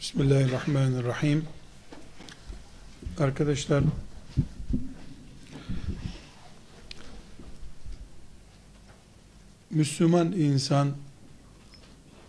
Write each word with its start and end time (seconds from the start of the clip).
Bismillahirrahmanirrahim. 0.00 1.44
Arkadaşlar 3.18 3.84
Müslüman 9.70 10.32
insan 10.32 10.96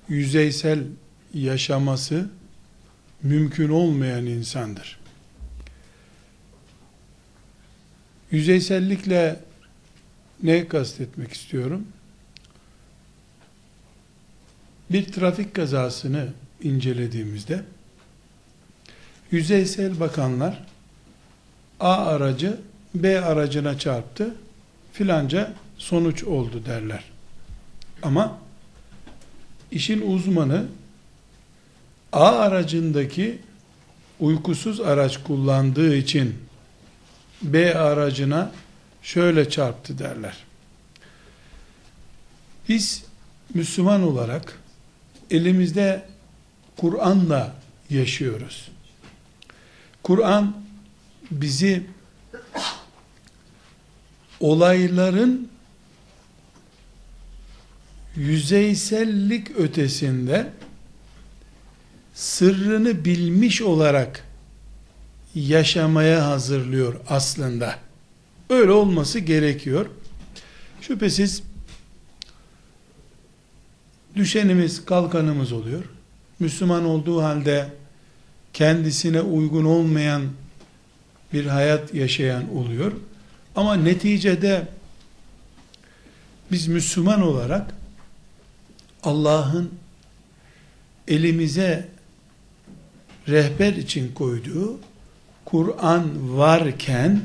yüzeysel 0.08 0.84
yaşaması 1.34 2.30
mümkün 3.24 3.70
olmayan 3.70 4.26
insandır. 4.26 5.00
Yüzeysellikle 8.32 9.40
ne 10.44 10.68
kastetmek 10.68 11.34
istiyorum? 11.34 11.88
Bir 14.92 15.12
trafik 15.12 15.54
kazasını 15.54 16.34
incelediğimizde 16.64 17.64
yüzeysel 19.32 20.00
bakanlar 20.00 20.64
A 21.80 21.94
aracı 22.06 22.58
B 22.96 23.22
aracına 23.22 23.80
çarptı 23.80 24.36
filanca 24.94 25.54
sonuç 25.78 26.24
oldu 26.24 26.66
derler. 26.66 27.04
Ama 28.04 28.38
işin 29.72 30.12
uzmanı 30.12 30.66
A 32.14 32.26
aracındaki 32.26 33.40
uykusuz 34.20 34.82
araç 34.82 35.24
kullandığı 35.24 35.96
için 35.96 36.36
B 37.42 37.76
aracına 37.76 38.52
şöyle 39.04 39.50
çarptı 39.50 40.00
derler. 40.00 40.38
Biz 42.70 43.04
Müslüman 43.54 44.04
olarak 44.04 44.60
elimizde 45.32 46.06
Kur'an'la 46.80 47.56
yaşıyoruz. 47.90 48.72
Kur'an 50.04 50.56
bizi 51.32 51.84
olayların 54.40 55.50
yüzeysellik 58.16 59.52
ötesinde 59.52 60.50
sırrını 62.14 63.06
bilmiş 63.06 63.62
olarak 63.62 64.26
yaşamaya 65.36 66.28
hazırlıyor 66.28 66.96
aslında. 67.10 67.80
Öyle 68.50 68.72
olması 68.72 69.20
gerekiyor. 69.20 69.86
Şüphesiz 70.82 71.44
düşenimiz, 74.16 74.86
kalkanımız 74.86 75.52
oluyor. 75.52 75.84
Müslüman 76.40 76.86
olduğu 76.86 77.24
halde 77.24 77.70
kendisine 78.54 79.22
uygun 79.22 79.66
olmayan 79.66 80.24
bir 81.34 81.46
hayat 81.46 81.94
yaşayan 81.94 82.58
oluyor. 82.58 82.92
Ama 83.56 83.76
neticede 83.76 84.68
biz 86.52 86.68
Müslüman 86.68 87.22
olarak 87.22 87.74
Allah'ın 89.04 89.72
elimize 91.08 91.88
rehber 93.28 93.74
için 93.74 94.14
koyduğu 94.14 94.80
Kur'an 95.46 96.38
varken 96.38 97.22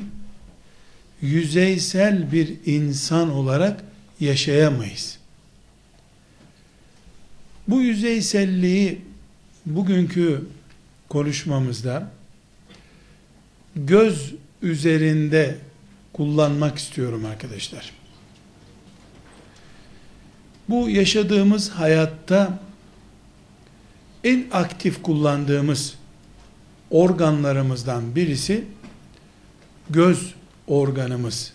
yüzeysel 1.20 2.32
bir 2.32 2.56
insan 2.66 3.30
olarak 3.30 3.84
yaşayamayız. 4.20 5.18
Bu 7.68 7.80
yüzeyselliği 7.80 9.00
bugünkü 9.66 10.44
konuşmamızda 11.08 12.10
göz 13.76 14.34
üzerinde 14.62 15.58
kullanmak 16.12 16.78
istiyorum 16.78 17.24
arkadaşlar. 17.24 17.92
Bu 20.68 20.90
yaşadığımız 20.90 21.70
hayatta 21.70 22.58
en 24.24 24.46
aktif 24.52 25.02
kullandığımız 25.02 25.94
organlarımızdan 26.90 28.16
birisi 28.16 28.64
göz 29.90 30.34
organımız, 30.66 31.52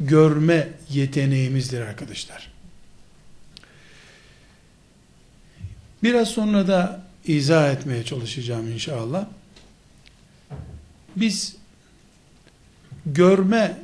görme 0.00 0.68
yeteneğimizdir 0.90 1.80
arkadaşlar. 1.80 2.53
Biraz 6.04 6.28
sonra 6.28 6.68
da 6.68 7.00
izah 7.26 7.72
etmeye 7.72 8.04
çalışacağım 8.04 8.72
inşallah. 8.72 9.26
Biz 11.16 11.56
görme 13.06 13.78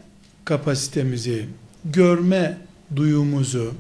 kapasitemizi, 0.45 1.47
görme 1.85 2.59
duyumuzu 2.97 3.75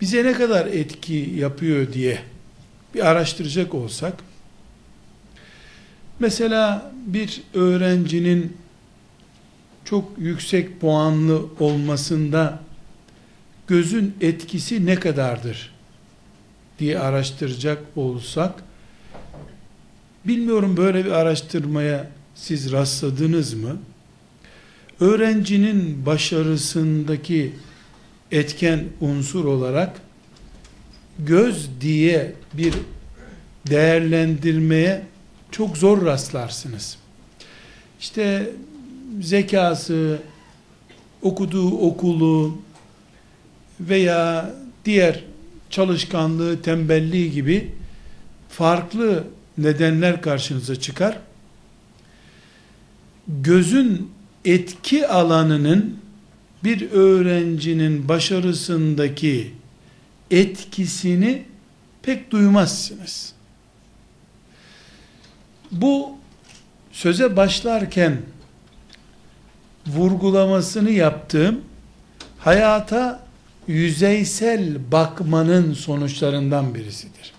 bize 0.00 0.24
ne 0.24 0.32
kadar 0.32 0.66
etki 0.66 1.32
yapıyor 1.36 1.92
diye 1.92 2.18
bir 2.94 3.06
araştıracak 3.06 3.74
olsak 3.74 4.14
mesela 6.18 6.92
bir 7.06 7.42
öğrencinin 7.54 8.56
çok 9.84 10.12
yüksek 10.18 10.80
puanlı 10.80 11.46
olmasında 11.60 12.60
gözün 13.66 14.14
etkisi 14.20 14.86
ne 14.86 14.94
kadardır 14.94 15.75
diye 16.78 16.98
araştıracak 16.98 17.82
olsak 17.96 18.52
bilmiyorum 20.24 20.76
böyle 20.76 21.04
bir 21.04 21.10
araştırmaya 21.10 22.10
siz 22.34 22.72
rastladınız 22.72 23.54
mı? 23.54 23.76
Öğrencinin 25.00 26.06
başarısındaki 26.06 27.52
etken 28.32 28.84
unsur 29.00 29.44
olarak 29.44 30.00
göz 31.18 31.68
diye 31.80 32.32
bir 32.54 32.74
değerlendirmeye 33.70 35.02
çok 35.50 35.76
zor 35.76 36.06
rastlarsınız. 36.06 36.98
İşte 38.00 38.50
zekası, 39.20 40.18
okuduğu 41.22 41.78
okulu 41.78 42.58
veya 43.80 44.54
diğer 44.84 45.24
çalışkanlığı, 45.70 46.62
tembelliği 46.62 47.32
gibi 47.32 47.72
farklı 48.48 49.24
nedenler 49.58 50.22
karşınıza 50.22 50.76
çıkar. 50.76 51.18
Gözün 53.28 54.10
etki 54.44 55.08
alanının 55.08 55.98
bir 56.64 56.90
öğrencinin 56.90 58.08
başarısındaki 58.08 59.54
etkisini 60.30 61.44
pek 62.02 62.30
duymazsınız. 62.30 63.32
Bu 65.72 66.10
söze 66.92 67.36
başlarken 67.36 68.22
vurgulamasını 69.86 70.90
yaptığım 70.90 71.60
hayata 72.38 73.25
yüzeysel 73.68 74.92
bakmanın 74.92 75.72
sonuçlarından 75.72 76.74
birisidir. 76.74 77.32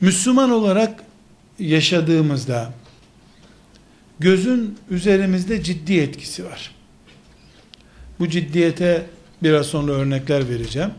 Müslüman 0.00 0.50
olarak 0.50 1.02
yaşadığımızda 1.58 2.72
gözün 4.18 4.78
üzerimizde 4.90 5.62
ciddi 5.62 5.98
etkisi 5.98 6.44
var. 6.44 6.74
Bu 8.18 8.28
ciddiyete 8.28 9.06
biraz 9.42 9.66
sonra 9.66 9.92
örnekler 9.92 10.48
vereceğim. 10.48 10.90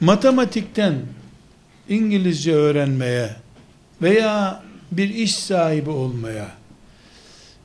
Matematikten 0.00 0.94
İngilizce 1.88 2.54
öğrenmeye 2.54 3.36
veya 4.02 4.62
bir 4.92 5.08
iş 5.08 5.36
sahibi 5.36 5.90
olmaya, 5.90 6.48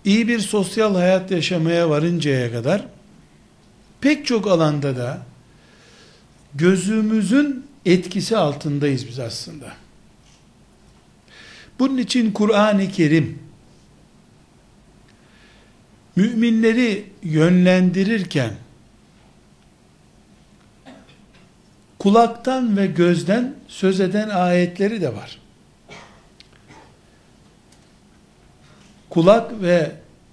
iyi 0.06 0.28
bir 0.28 0.40
sosyal 0.40 0.96
hayat 0.96 1.32
yaşamaya 1.32 1.90
varıncaya 1.90 2.52
kadar 2.52 2.86
pek 4.02 4.26
çok 4.26 4.48
alanda 4.48 4.98
da 4.98 5.22
gözümüzün 6.56 7.66
etkisi 7.86 8.38
altındayız 8.38 9.08
biz 9.08 9.20
aslında. 9.20 9.74
Bunun 11.80 11.98
için 11.98 12.32
Kur'an-ı 12.32 12.92
Kerim 12.92 13.40
müminleri 16.16 17.06
yönlendirirken 17.24 18.52
kulaktan 22.00 22.78
ve 22.78 22.88
gözden 22.88 23.56
söz 23.68 24.00
eden 24.00 24.30
ayetleri 24.30 25.02
de 25.02 25.14
var. 25.14 25.40
Kulak 29.10 29.62
ve 29.62 29.92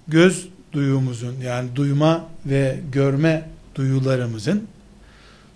göz 0.08 0.48
duyumuzun 0.72 1.40
yani 1.40 1.76
duyma 1.76 2.28
ve 2.46 2.80
görme 2.92 3.48
duyularımızın 3.74 4.68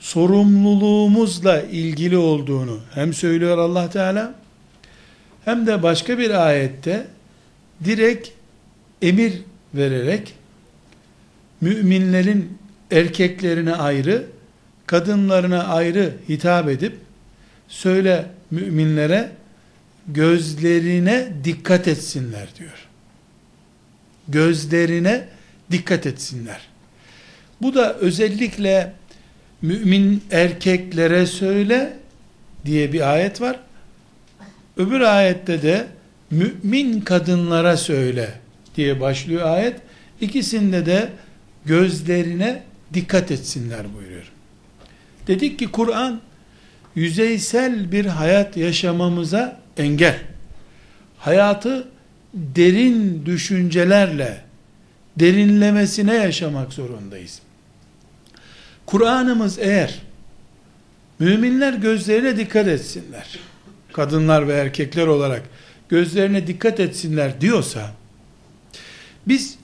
sorumluluğumuzla 0.00 1.60
ilgili 1.62 2.16
olduğunu 2.16 2.80
hem 2.94 3.14
söylüyor 3.14 3.58
Allah 3.58 3.90
Teala 3.90 4.34
hem 5.44 5.66
de 5.66 5.82
başka 5.82 6.18
bir 6.18 6.46
ayette 6.46 7.06
direkt 7.84 8.28
emir 9.02 9.32
vererek 9.74 10.34
müminlerin 11.60 12.58
erkeklerine 12.90 13.74
ayrı, 13.74 14.26
kadınlarına 14.86 15.64
ayrı 15.64 16.12
hitap 16.28 16.68
edip 16.68 16.98
söyle 17.68 18.26
müminlere 18.50 19.32
gözlerine 20.08 21.32
dikkat 21.44 21.88
etsinler 21.88 22.48
diyor. 22.58 22.86
Gözlerine 24.28 25.28
dikkat 25.70 26.06
etsinler. 26.06 26.68
Bu 27.62 27.74
da 27.74 27.94
özellikle 27.94 28.92
mümin 29.62 30.22
erkeklere 30.30 31.26
söyle 31.26 31.96
diye 32.66 32.92
bir 32.92 33.12
ayet 33.12 33.40
var. 33.40 33.60
Öbür 34.76 35.00
ayette 35.00 35.62
de 35.62 35.86
mümin 36.30 37.00
kadınlara 37.00 37.76
söyle 37.76 38.30
diye 38.76 39.00
başlıyor 39.00 39.48
ayet. 39.48 39.76
İkisinde 40.20 40.86
de 40.86 41.08
gözlerine 41.64 42.62
dikkat 42.94 43.30
etsinler 43.30 43.94
buyuruyor. 43.94 44.32
Dedik 45.26 45.58
ki 45.58 45.66
Kur'an 45.66 46.20
yüzeysel 46.94 47.92
bir 47.92 48.06
hayat 48.06 48.56
yaşamamıza 48.56 49.60
engel. 49.76 50.18
Hayatı 51.18 51.88
derin 52.34 53.26
düşüncelerle 53.26 54.40
derinlemesine 55.16 56.14
yaşamak 56.14 56.72
zorundayız. 56.72 57.40
Kur'an'ımız 58.86 59.58
eğer 59.58 60.02
müminler 61.18 61.72
gözlerine 61.72 62.36
dikkat 62.36 62.68
etsinler. 62.68 63.38
Kadınlar 63.92 64.48
ve 64.48 64.52
erkekler 64.52 65.06
olarak 65.06 65.42
gözlerine 65.88 66.46
dikkat 66.46 66.80
etsinler 66.80 67.40
diyorsa 67.40 67.92
biz 69.28 69.58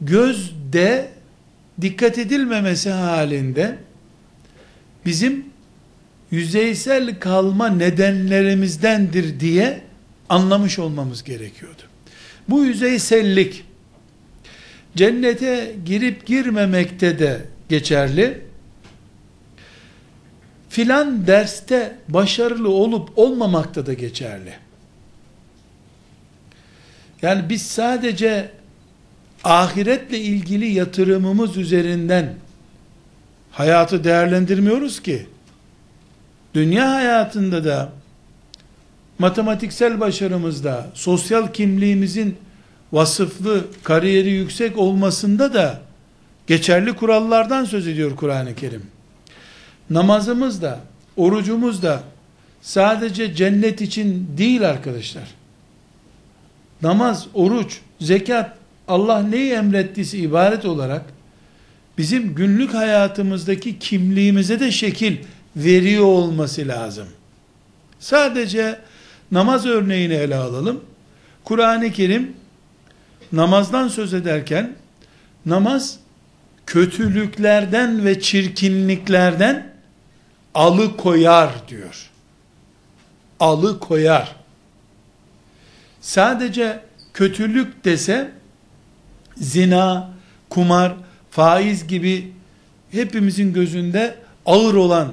gözde 0.00 1.10
dikkat 1.80 2.18
edilmemesi 2.18 2.90
halinde 2.90 3.78
bizim 5.06 5.44
yüzeysel 6.30 7.20
kalma 7.20 7.68
nedenlerimizdendir 7.68 9.40
diye 9.40 9.80
anlamış 10.28 10.78
olmamız 10.78 11.24
gerekiyordu. 11.24 11.82
Bu 12.48 12.64
yüzeysellik 12.64 13.64
cennete 14.96 15.76
girip 15.86 16.26
girmemekte 16.26 17.18
de 17.18 17.40
geçerli. 17.68 18.40
Filan 20.68 21.26
derste 21.26 21.98
başarılı 22.08 22.68
olup 22.70 23.18
olmamakta 23.18 23.86
da 23.86 23.92
geçerli. 23.94 24.52
Yani 27.22 27.48
biz 27.48 27.62
sadece 27.62 28.50
ahiretle 29.44 30.18
ilgili 30.18 30.66
yatırımımız 30.66 31.56
üzerinden 31.56 32.34
hayatı 33.50 34.04
değerlendirmiyoruz 34.04 35.02
ki. 35.02 35.26
Dünya 36.54 36.92
hayatında 36.92 37.64
da 37.64 37.92
matematiksel 39.18 40.00
başarımızda, 40.00 40.90
sosyal 40.94 41.52
kimliğimizin 41.52 42.36
vasıflı, 42.94 43.64
kariyeri 43.82 44.30
yüksek 44.30 44.78
olmasında 44.78 45.54
da 45.54 45.80
geçerli 46.46 46.92
kurallardan 46.92 47.64
söz 47.64 47.88
ediyor 47.88 48.16
Kur'an-ı 48.16 48.54
Kerim. 48.54 48.82
Namazımız 49.90 50.62
da, 50.62 50.80
orucumuz 51.16 51.82
da 51.82 52.02
sadece 52.62 53.34
cennet 53.34 53.80
için 53.80 54.28
değil 54.38 54.68
arkadaşlar. 54.68 55.34
Namaz, 56.82 57.26
oruç, 57.34 57.80
zekat, 58.00 58.56
Allah 58.88 59.22
neyi 59.22 59.52
emrettiyse 59.52 60.18
ibaret 60.18 60.64
olarak 60.64 61.02
bizim 61.98 62.34
günlük 62.34 62.74
hayatımızdaki 62.74 63.78
kimliğimize 63.78 64.60
de 64.60 64.70
şekil 64.70 65.16
veriyor 65.56 66.04
olması 66.04 66.68
lazım. 66.68 67.06
Sadece 68.00 68.78
namaz 69.32 69.66
örneğini 69.66 70.14
ele 70.14 70.36
alalım. 70.36 70.80
Kur'an-ı 71.44 71.92
Kerim 71.92 72.32
namazdan 73.36 73.88
söz 73.88 74.14
ederken 74.14 74.76
namaz 75.46 75.98
kötülüklerden 76.66 78.04
ve 78.04 78.20
çirkinliklerden 78.20 79.74
alıkoyar 80.54 81.50
diyor. 81.68 82.10
Alıkoyar. 83.40 84.36
Sadece 86.00 86.80
kötülük 87.14 87.84
dese 87.84 88.30
zina, 89.36 90.10
kumar, 90.50 90.94
faiz 91.30 91.86
gibi 91.86 92.32
hepimizin 92.90 93.52
gözünde 93.52 94.14
ağır 94.46 94.74
olan 94.74 95.12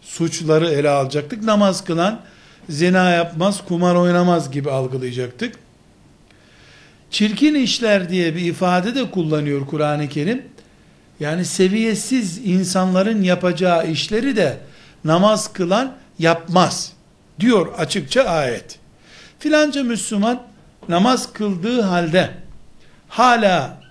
suçları 0.00 0.68
ele 0.68 0.88
alacaktık. 0.88 1.42
Namaz 1.42 1.84
kılan 1.84 2.20
zina 2.68 3.10
yapmaz, 3.10 3.64
kumar 3.68 3.94
oynamaz 3.94 4.50
gibi 4.50 4.70
algılayacaktık. 4.70 5.56
Çirkin 7.12 7.54
işler 7.54 8.08
diye 8.08 8.36
bir 8.36 8.40
ifade 8.40 8.94
de 8.94 9.10
kullanıyor 9.10 9.66
Kur'an-ı 9.66 10.08
Kerim. 10.08 10.42
Yani 11.20 11.44
seviyesiz 11.44 12.38
insanların 12.38 13.22
yapacağı 13.22 13.90
işleri 13.90 14.36
de 14.36 14.58
namaz 15.04 15.52
kılan 15.52 15.96
yapmaz. 16.18 16.92
Diyor 17.40 17.74
açıkça 17.78 18.22
ayet. 18.22 18.78
Filanca 19.38 19.84
Müslüman 19.84 20.42
namaz 20.88 21.32
kıldığı 21.32 21.80
halde 21.80 22.30
hala 23.08 23.82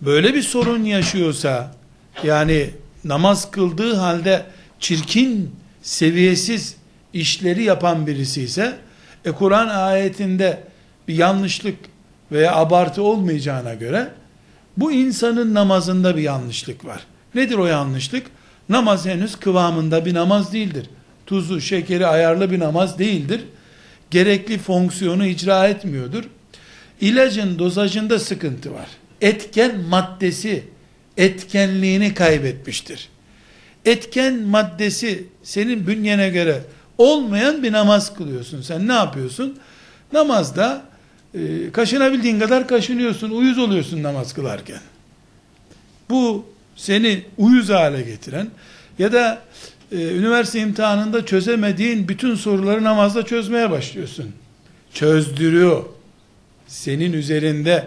böyle 0.00 0.34
bir 0.34 0.42
sorun 0.42 0.84
yaşıyorsa 0.84 1.74
yani 2.22 2.70
namaz 3.04 3.50
kıldığı 3.50 3.94
halde 3.94 4.46
çirkin, 4.80 5.56
seviyesiz 5.82 6.76
işleri 7.12 7.62
yapan 7.62 8.06
birisi 8.06 8.42
ise 8.42 8.76
e 9.24 9.32
Kur'an 9.32 9.68
ayetinde 9.68 10.60
bir 11.08 11.14
yanlışlık 11.14 11.76
veya 12.34 12.56
abartı 12.56 13.02
olmayacağına 13.02 13.74
göre 13.74 14.08
bu 14.76 14.92
insanın 14.92 15.54
namazında 15.54 16.16
bir 16.16 16.22
yanlışlık 16.22 16.84
var. 16.84 17.06
Nedir 17.34 17.54
o 17.54 17.66
yanlışlık? 17.66 18.26
Namaz 18.68 19.06
henüz 19.06 19.36
kıvamında 19.36 20.04
bir 20.04 20.14
namaz 20.14 20.52
değildir. 20.52 20.90
Tuzu, 21.26 21.60
şekeri 21.60 22.06
ayarlı 22.06 22.50
bir 22.50 22.60
namaz 22.60 22.98
değildir. 22.98 23.44
Gerekli 24.10 24.58
fonksiyonu 24.58 25.26
icra 25.26 25.68
etmiyordur. 25.68 26.24
İlacın 27.00 27.58
dozajında 27.58 28.18
sıkıntı 28.18 28.74
var. 28.74 28.88
Etken 29.20 29.80
maddesi 29.80 30.64
etkenliğini 31.16 32.14
kaybetmiştir. 32.14 33.08
Etken 33.84 34.42
maddesi 34.42 35.26
senin 35.42 35.86
bünyene 35.86 36.28
göre 36.28 36.60
olmayan 36.98 37.62
bir 37.62 37.72
namaz 37.72 38.14
kılıyorsun. 38.14 38.62
Sen 38.62 38.88
ne 38.88 38.92
yapıyorsun? 38.92 39.58
Namazda 40.12 40.93
e, 41.34 41.72
kaşınabildiğin 41.72 42.40
kadar 42.40 42.68
kaşınıyorsun, 42.68 43.30
uyuz 43.30 43.58
oluyorsun 43.58 44.02
namaz 44.02 44.34
kılarken. 44.34 44.80
Bu 46.10 46.46
seni 46.76 47.22
uyuz 47.38 47.68
hale 47.68 48.02
getiren 48.02 48.48
ya 48.98 49.12
da 49.12 49.42
e, 49.92 49.96
üniversite 49.96 50.60
imtihanında 50.60 51.26
çözemediğin 51.26 52.08
bütün 52.08 52.34
soruları 52.34 52.84
namazda 52.84 53.22
çözmeye 53.24 53.70
başlıyorsun. 53.70 54.32
Çözdürüyor. 54.92 55.84
Senin 56.66 57.12
üzerinde 57.12 57.86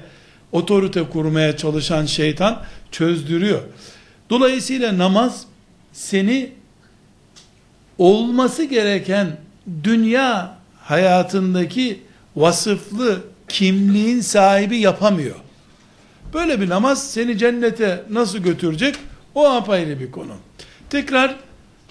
otorite 0.51 1.03
kurmaya 1.03 1.57
çalışan 1.57 2.05
şeytan 2.05 2.63
çözdürüyor. 2.91 3.61
Dolayısıyla 4.29 4.97
namaz 4.97 5.45
seni 5.93 6.51
olması 7.97 8.63
gereken 8.63 9.37
dünya 9.83 10.57
hayatındaki 10.79 11.99
vasıflı 12.35 13.21
kimliğin 13.47 14.21
sahibi 14.21 14.77
yapamıyor. 14.77 15.35
Böyle 16.33 16.61
bir 16.61 16.69
namaz 16.69 17.11
seni 17.11 17.37
cennete 17.37 18.03
nasıl 18.09 18.37
götürecek? 18.37 18.95
O 19.35 19.49
apayrı 19.49 19.99
bir 19.99 20.11
konu. 20.11 20.33
Tekrar 20.89 21.35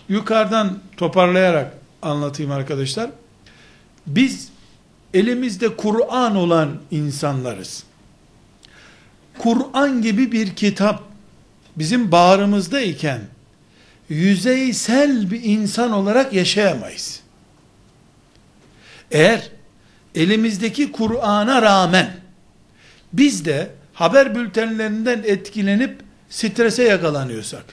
yukarıdan 0.09 0.79
toparlayarak 0.97 1.73
anlatayım 2.03 2.53
arkadaşlar. 2.53 3.11
Biz 4.07 4.49
elimizde 5.15 5.77
Kur'an 5.77 6.37
olan 6.37 6.77
insanlarız. 6.91 7.85
Kur'an 9.39 10.03
gibi 10.03 10.33
bir 10.33 10.55
kitap 10.55 11.03
bizim 11.77 12.13
bağrımızda 12.13 12.81
iken 12.81 13.21
yüzeysel 14.09 15.31
bir 15.31 15.45
insan 15.45 15.93
olarak 15.93 16.33
yaşayamayız. 16.33 17.21
Eğer 19.11 19.51
elimizdeki 20.17 20.93
Kur'an'a 20.93 21.63
rağmen 21.63 22.11
biz 23.13 23.45
de 23.45 23.71
haber 23.95 24.35
bültenlerinden 24.35 25.23
etkilenip 25.27 26.01
strese 26.31 26.85
yakalanıyorsak 26.85 27.65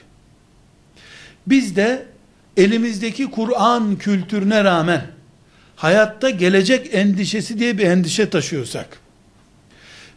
Biz 1.46 1.76
de 1.76 2.06
elimizdeki 2.56 3.30
Kur'an 3.30 3.96
kültürüne 3.96 4.64
rağmen 4.64 5.06
hayatta 5.76 6.30
gelecek 6.30 6.94
endişesi 6.94 7.58
diye 7.58 7.78
bir 7.78 7.86
endişe 7.86 8.30
taşıyorsak, 8.30 8.98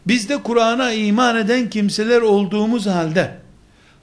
biz 0.08 0.30
de 0.30 0.44
Kur'an'a 0.44 0.92
iman 0.92 1.38
eden 1.38 1.70
kimseler 1.70 2.22
olduğumuz 2.22 2.86
halde 2.86 3.38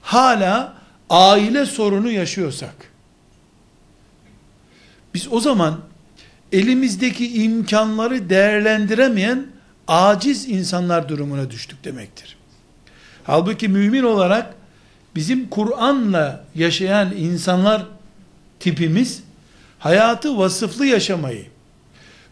hala 0.01 0.73
aile 1.09 1.65
sorunu 1.65 2.11
yaşıyorsak, 2.11 2.75
biz 5.13 5.27
o 5.31 5.39
zaman 5.39 5.79
elimizdeki 6.55 7.43
imkanları 7.43 8.29
değerlendiremeyen 8.29 9.45
aciz 9.87 10.49
insanlar 10.49 11.09
durumuna 11.09 11.51
düştük 11.51 11.83
demektir. 11.83 12.37
Halbuki 13.23 13.67
mümin 13.67 14.03
olarak 14.03 14.53
bizim 15.15 15.49
Kur'an'la 15.49 16.45
yaşayan 16.55 17.13
insanlar 17.17 17.85
tipimiz 18.59 19.23
hayatı 19.79 20.37
vasıflı 20.37 20.85
yaşamayı, 20.85 21.45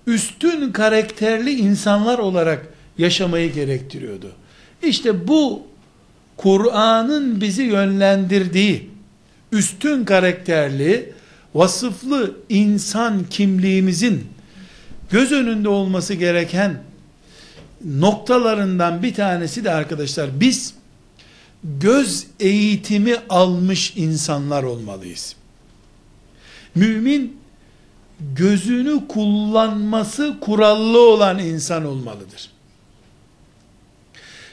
üstün 0.07 0.71
karakterli 0.71 1.51
insanlar 1.51 2.19
olarak 2.19 2.67
yaşamayı 2.97 3.53
gerektiriyordu. 3.53 4.31
İşte 4.83 5.27
bu 5.27 5.67
Kur'an'ın 6.37 7.41
bizi 7.41 7.63
yönlendirdiği 7.63 8.89
üstün 9.51 10.05
karakterli, 10.05 11.13
vasıflı 11.55 12.37
insan 12.49 13.23
kimliğimizin 13.29 14.27
göz 15.11 15.31
önünde 15.31 15.69
olması 15.69 16.13
gereken 16.13 16.83
noktalarından 17.85 19.03
bir 19.03 19.13
tanesi 19.13 19.63
de 19.63 19.71
arkadaşlar 19.71 20.39
biz 20.39 20.73
göz 21.63 22.27
eğitimi 22.39 23.15
almış 23.29 23.93
insanlar 23.95 24.63
olmalıyız. 24.63 25.35
Mümin 26.75 27.37
gözünü 28.19 29.07
kullanması 29.07 30.35
kurallı 30.41 30.99
olan 30.99 31.39
insan 31.39 31.85
olmalıdır. 31.85 32.49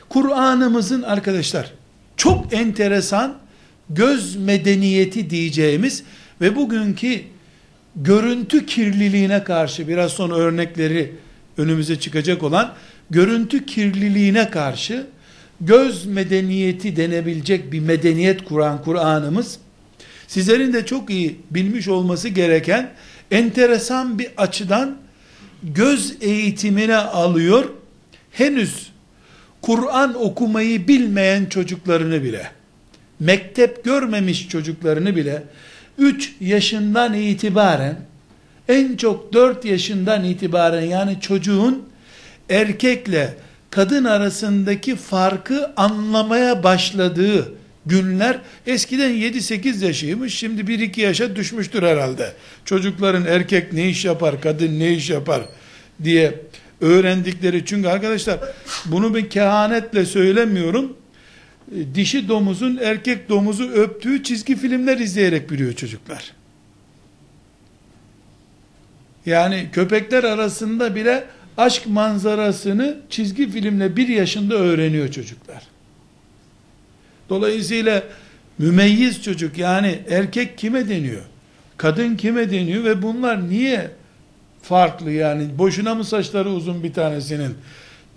Kur'an'ımızın 0.08 1.02
arkadaşlar 1.02 1.72
çok 2.16 2.52
enteresan 2.52 3.38
göz 3.90 4.36
medeniyeti 4.36 5.30
diyeceğimiz 5.30 6.02
ve 6.40 6.56
bugünkü 6.56 7.20
görüntü 7.96 8.66
kirliliğine 8.66 9.44
karşı 9.44 9.88
biraz 9.88 10.12
sonra 10.12 10.34
örnekleri 10.34 11.12
önümüze 11.58 12.00
çıkacak 12.00 12.42
olan 12.42 12.74
görüntü 13.10 13.66
kirliliğine 13.66 14.50
karşı 14.50 15.06
göz 15.60 16.06
medeniyeti 16.06 16.96
denebilecek 16.96 17.72
bir 17.72 17.80
medeniyet 17.80 18.44
kuran 18.44 18.82
Kur'an'ımız 18.82 19.58
sizlerin 20.26 20.72
de 20.72 20.86
çok 20.86 21.10
iyi 21.10 21.40
bilmiş 21.50 21.88
olması 21.88 22.28
gereken 22.28 22.90
enteresan 23.30 24.18
bir 24.18 24.28
açıdan 24.36 24.96
göz 25.62 26.16
eğitimine 26.20 26.96
alıyor. 26.96 27.64
Henüz 28.32 28.90
Kur'an 29.62 30.22
okumayı 30.24 30.88
bilmeyen 30.88 31.46
çocuklarını 31.46 32.22
bile, 32.22 32.50
mektep 33.20 33.84
görmemiş 33.84 34.48
çocuklarını 34.48 35.16
bile 35.16 35.42
3 36.00 36.34
yaşından 36.40 37.14
itibaren 37.14 37.96
en 38.68 38.96
çok 38.96 39.32
4 39.32 39.64
yaşından 39.64 40.24
itibaren 40.24 40.82
yani 40.82 41.20
çocuğun 41.20 41.88
erkekle 42.48 43.34
kadın 43.70 44.04
arasındaki 44.04 44.96
farkı 44.96 45.70
anlamaya 45.76 46.62
başladığı 46.62 47.52
günler 47.86 48.38
eskiden 48.66 49.10
7-8 49.10 49.84
yaşıymış 49.84 50.34
şimdi 50.34 50.60
1-2 50.62 51.00
yaşa 51.00 51.36
düşmüştür 51.36 51.82
herhalde. 51.82 52.32
Çocukların 52.64 53.24
erkek 53.26 53.72
ne 53.72 53.88
iş 53.88 54.04
yapar, 54.04 54.40
kadın 54.40 54.80
ne 54.80 54.92
iş 54.92 55.10
yapar 55.10 55.42
diye 56.04 56.40
öğrendikleri 56.80 57.64
çünkü 57.64 57.88
arkadaşlar 57.88 58.38
bunu 58.86 59.14
bir 59.14 59.30
kehanetle 59.30 60.06
söylemiyorum. 60.06 60.96
Dişi 61.94 62.28
domuzun 62.28 62.76
erkek 62.82 63.28
domuzu 63.28 63.70
öptüğü 63.70 64.22
çizgi 64.22 64.56
filmler 64.56 64.98
izleyerek 64.98 65.50
biliyor 65.50 65.72
çocuklar. 65.72 66.32
Yani 69.26 69.66
köpekler 69.72 70.24
arasında 70.24 70.94
bile 70.94 71.24
aşk 71.56 71.86
manzarasını 71.86 72.96
çizgi 73.10 73.50
filmle 73.50 73.96
bir 73.96 74.08
yaşında 74.08 74.54
öğreniyor 74.54 75.10
çocuklar. 75.10 75.62
Dolayısıyla 77.28 78.02
mümeyyiz 78.58 79.22
çocuk 79.22 79.58
yani 79.58 79.98
erkek 80.10 80.58
kime 80.58 80.88
deniyor? 80.88 81.22
Kadın 81.76 82.16
kime 82.16 82.50
deniyor 82.50 82.84
ve 82.84 83.02
bunlar 83.02 83.48
niye 83.48 83.90
farklı 84.62 85.10
yani 85.10 85.58
boşuna 85.58 85.94
mı 85.94 86.04
saçları 86.04 86.50
uzun 86.50 86.82
bir 86.82 86.92
tanesinin 86.92 87.54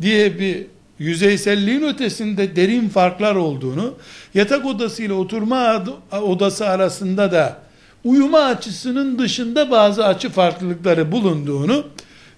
diye 0.01 0.39
bir 0.39 0.65
yüzeyselliğin 1.03 1.81
ötesinde 1.81 2.55
derin 2.55 2.89
farklar 2.89 3.35
olduğunu, 3.35 3.93
yatak 4.33 4.65
odası 4.65 5.03
ile 5.03 5.13
oturma 5.13 5.83
odası 6.11 6.67
arasında 6.67 7.31
da 7.31 7.59
uyuma 8.03 8.39
açısının 8.39 9.19
dışında 9.19 9.71
bazı 9.71 10.05
açı 10.05 10.29
farklılıkları 10.29 11.11
bulunduğunu 11.11 11.85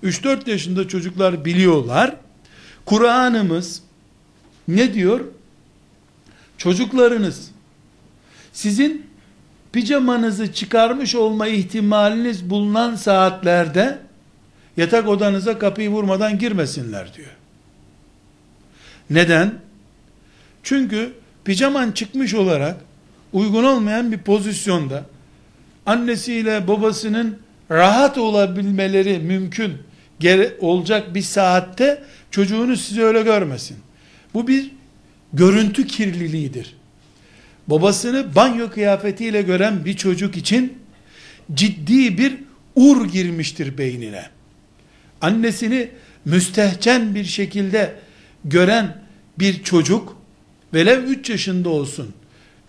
3-4 0.04 0.50
yaşında 0.50 0.88
çocuklar 0.88 1.46
biliyorlar. 1.46 2.16
Kur'an'ımız 2.86 3.82
ne 4.68 4.94
diyor? 4.94 5.20
Çocuklarınız 6.58 7.52
sizin 8.54 9.06
pijamanızı 9.74 10.54
çıkarmış 10.54 11.16
olma 11.16 11.48
ihtimaliniz 11.48 12.50
bulunan 12.50 12.96
saatlerde 12.96 14.00
yatak 14.78 15.08
odanıza 15.08 15.60
kapıyı 15.60 15.90
vurmadan 15.90 16.40
girmesinler 16.40 17.14
diyor. 17.14 17.32
Neden? 19.10 19.54
Çünkü 20.64 21.14
pijaman 21.46 21.92
çıkmış 21.92 22.34
olarak 22.34 22.78
uygun 23.34 23.64
olmayan 23.64 24.12
bir 24.12 24.18
pozisyonda 24.18 25.06
annesiyle 25.86 26.68
babasının 26.68 27.40
rahat 27.72 28.18
olabilmeleri 28.18 29.20
mümkün 29.20 29.74
olacak 30.60 31.16
bir 31.16 31.22
saatte 31.22 32.04
çocuğunu 32.32 32.78
sizi 32.78 33.04
öyle 33.04 33.22
görmesin. 33.22 33.78
Bu 34.34 34.48
bir 34.48 34.72
görüntü 35.34 35.88
kirliliğidir. 35.88 36.76
Babasını 37.68 38.36
banyo 38.36 38.72
kıyafetiyle 38.72 39.42
gören 39.42 39.86
bir 39.86 39.96
çocuk 39.96 40.38
için 40.38 40.74
ciddi 41.54 42.18
bir 42.18 42.38
ur 42.76 43.08
girmiştir 43.10 43.78
beynine. 43.78 44.26
Annesini 45.22 45.90
müstehcen 46.26 47.16
bir 47.16 47.24
şekilde 47.24 47.96
gören 48.46 48.98
bir 49.40 49.64
çocuk 49.64 50.18
velev 50.74 51.04
3 51.04 51.30
yaşında 51.30 51.70
olsun 51.70 52.14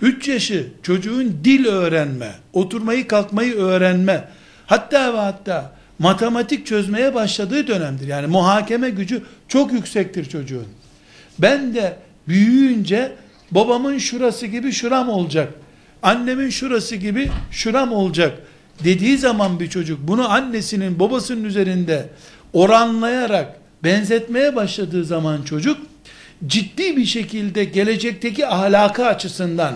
3 0.00 0.28
yaşı 0.28 0.66
çocuğun 0.82 1.40
dil 1.44 1.66
öğrenme, 1.66 2.32
oturmayı 2.52 3.08
kalkmayı 3.08 3.54
öğrenme, 3.54 4.28
hatta 4.66 5.14
ve 5.14 5.18
hatta 5.18 5.72
matematik 5.98 6.66
çözmeye 6.66 7.14
başladığı 7.14 7.66
dönemdir. 7.66 8.06
Yani 8.06 8.26
muhakeme 8.26 8.90
gücü 8.90 9.22
çok 9.48 9.72
yüksektir 9.72 10.24
çocuğun. 10.24 10.66
Ben 11.38 11.74
de 11.74 11.96
büyüyünce 12.28 13.12
babamın 13.50 13.98
şurası 13.98 14.46
gibi 14.46 14.72
şuram 14.72 15.08
olacak. 15.08 15.52
Annemin 16.02 16.50
şurası 16.50 16.96
gibi 16.96 17.30
şuram 17.50 17.92
olacak 17.92 18.38
dediği 18.84 19.18
zaman 19.18 19.60
bir 19.60 19.70
çocuk 19.70 20.08
bunu 20.08 20.30
annesinin 20.30 20.98
babasının 20.98 21.44
üzerinde 21.44 22.08
oranlayarak 22.52 23.56
benzetmeye 23.86 24.56
başladığı 24.56 25.04
zaman 25.04 25.42
çocuk 25.42 25.78
ciddi 26.46 26.96
bir 26.96 27.04
şekilde 27.06 27.64
gelecekteki 27.64 28.46
ahlakı 28.46 29.06
açısından 29.06 29.74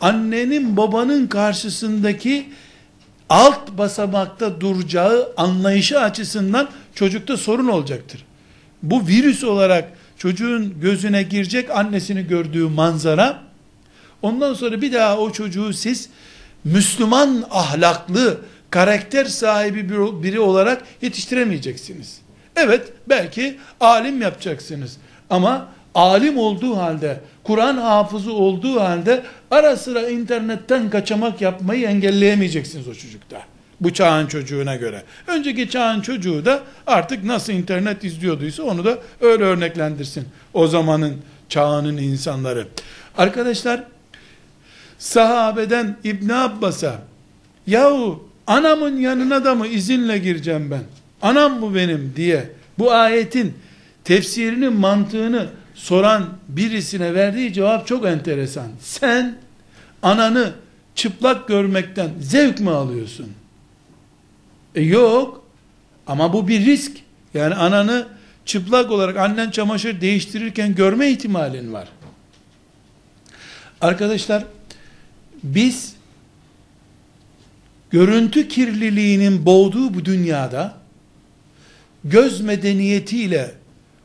annenin 0.00 0.76
babanın 0.76 1.26
karşısındaki 1.26 2.48
alt 3.28 3.70
basamakta 3.78 4.60
duracağı 4.60 5.32
anlayışı 5.36 6.00
açısından 6.00 6.68
çocukta 6.94 7.36
sorun 7.36 7.68
olacaktır. 7.68 8.24
Bu 8.82 9.06
virüs 9.06 9.44
olarak 9.44 9.92
çocuğun 10.18 10.80
gözüne 10.80 11.22
girecek 11.22 11.70
annesini 11.70 12.26
gördüğü 12.26 12.68
manzara 12.68 13.42
ondan 14.22 14.54
sonra 14.54 14.82
bir 14.82 14.92
daha 14.92 15.18
o 15.18 15.32
çocuğu 15.32 15.72
siz 15.72 16.08
Müslüman 16.64 17.44
ahlaklı 17.50 18.40
karakter 18.70 19.24
sahibi 19.24 19.88
biri 20.22 20.40
olarak 20.40 20.82
yetiştiremeyeceksiniz. 21.02 22.25
Evet 22.56 22.92
belki 23.08 23.58
alim 23.80 24.22
yapacaksınız 24.22 24.96
ama 25.30 25.68
alim 25.94 26.38
olduğu 26.38 26.76
halde, 26.76 27.20
Kur'an 27.44 27.76
hafızı 27.76 28.32
olduğu 28.32 28.80
halde 28.80 29.22
ara 29.50 29.76
sıra 29.76 30.08
internetten 30.08 30.90
kaçamak 30.90 31.40
yapmayı 31.40 31.86
engelleyemeyeceksiniz 31.86 32.88
o 32.88 32.94
çocukta. 32.94 33.42
Bu 33.80 33.92
çağın 33.92 34.26
çocuğuna 34.26 34.76
göre. 34.76 35.02
Önceki 35.26 35.70
çağın 35.70 36.00
çocuğu 36.00 36.44
da 36.44 36.60
artık 36.86 37.24
nasıl 37.24 37.52
internet 37.52 38.04
izliyorduysa 38.04 38.62
onu 38.62 38.84
da 38.84 38.98
öyle 39.20 39.44
örneklendirsin. 39.44 40.28
O 40.54 40.66
zamanın 40.66 41.16
çağının 41.48 41.96
insanları. 41.96 42.68
Arkadaşlar 43.18 43.82
sahabeden 44.98 45.96
İbn 46.04 46.28
Abbas'a 46.28 46.98
yahu 47.66 48.28
anamın 48.46 48.96
yanına 48.96 49.44
da 49.44 49.54
mı 49.54 49.66
izinle 49.66 50.18
gireceğim 50.18 50.70
ben? 50.70 50.82
Anam 51.22 51.62
bu 51.62 51.74
benim 51.74 52.12
diye 52.16 52.50
bu 52.78 52.92
ayetin 52.92 53.54
tefsirinin 54.04 54.72
mantığını 54.72 55.48
soran 55.74 56.28
birisine 56.48 57.14
verdiği 57.14 57.52
cevap 57.52 57.86
çok 57.86 58.06
enteresan. 58.06 58.68
Sen 58.80 59.38
ananı 60.02 60.52
çıplak 60.94 61.48
görmekten 61.48 62.10
zevk 62.20 62.60
mi 62.60 62.70
alıyorsun? 62.70 63.32
E 64.74 64.82
yok. 64.82 65.44
Ama 66.06 66.32
bu 66.32 66.48
bir 66.48 66.66
risk. 66.66 66.92
Yani 67.34 67.54
ananı 67.54 68.06
çıplak 68.44 68.90
olarak 68.90 69.16
annen 69.16 69.50
çamaşır 69.50 70.00
değiştirirken 70.00 70.74
görme 70.74 71.10
ihtimalin 71.10 71.72
var. 71.72 71.88
Arkadaşlar 73.80 74.44
biz 75.42 75.94
görüntü 77.90 78.48
kirliliğinin 78.48 79.46
boğduğu 79.46 79.94
bu 79.94 80.04
dünyada 80.04 80.74
göz 82.10 82.40
medeniyetiyle 82.40 83.54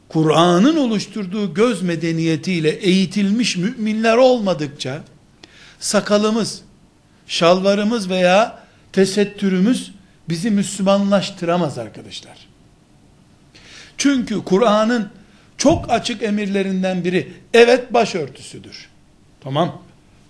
Kur'an'ın 0.10 0.78
oluşturduğu 0.78 1.54
göz 1.54 1.82
medeniyetiyle 1.82 2.70
eğitilmiş 2.70 3.58
müminler 3.58 4.18
olmadıkça 4.18 5.02
sakalımız, 5.80 6.62
şalvarımız 7.28 8.10
veya 8.10 8.60
tesettürümüz 8.94 9.92
bizi 10.30 10.52
Müslümanlaştıramaz 10.52 11.78
arkadaşlar. 11.78 12.38
Çünkü 13.98 14.44
Kur'an'ın 14.44 15.10
çok 15.58 15.92
açık 15.92 16.24
emirlerinden 16.24 17.04
biri 17.04 17.34
evet 17.54 17.94
başörtüsüdür. 17.94 18.90
Tamam. 19.42 19.82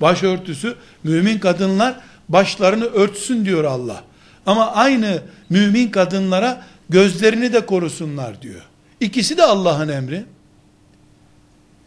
Başörtüsü 0.01 0.75
mümin 1.03 1.39
kadınlar 1.39 1.99
başlarını 2.29 2.85
örtsün 2.85 3.45
diyor 3.45 3.63
Allah. 3.63 4.03
Ama 4.45 4.71
aynı 4.71 5.21
mümin 5.49 5.89
kadınlara 5.89 6.63
gözlerini 6.91 7.53
de 7.53 7.65
korusunlar 7.65 8.41
diyor. 8.41 8.61
İkisi 8.99 9.37
de 9.37 9.43
Allah'ın 9.43 9.89
emri. 9.89 10.23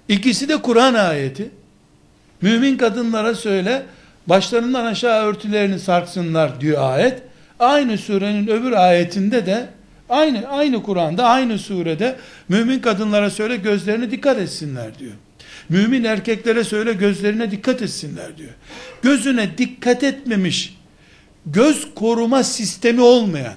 İkisi 0.08 0.48
de 0.48 0.62
Kur'an 0.62 0.94
ayeti. 0.94 1.50
Mümin 2.42 2.76
kadınlara 2.76 3.34
söyle, 3.34 3.82
başlarından 4.26 4.84
aşağı 4.84 5.24
örtülerini 5.24 5.80
sarksınlar 5.80 6.60
diyor 6.60 6.82
ayet. 6.82 7.22
Aynı 7.58 7.98
surenin 7.98 8.46
öbür 8.46 8.72
ayetinde 8.72 9.46
de 9.46 9.68
aynı 10.08 10.48
aynı 10.48 10.82
Kur'an'da 10.82 11.24
aynı 11.24 11.58
surede 11.58 12.16
mümin 12.48 12.78
kadınlara 12.78 13.30
söyle 13.30 13.56
gözlerine 13.56 14.10
dikkat 14.10 14.38
etsinler 14.38 14.98
diyor. 14.98 15.12
Mümin 15.68 16.04
erkeklere 16.04 16.64
söyle 16.64 16.92
gözlerine 16.92 17.50
dikkat 17.50 17.82
etsinler 17.82 18.36
diyor. 18.36 18.50
Gözüne 19.02 19.58
dikkat 19.58 20.02
etmemiş, 20.02 20.76
göz 21.46 21.94
koruma 21.94 22.42
sistemi 22.42 23.00
olmayan, 23.00 23.54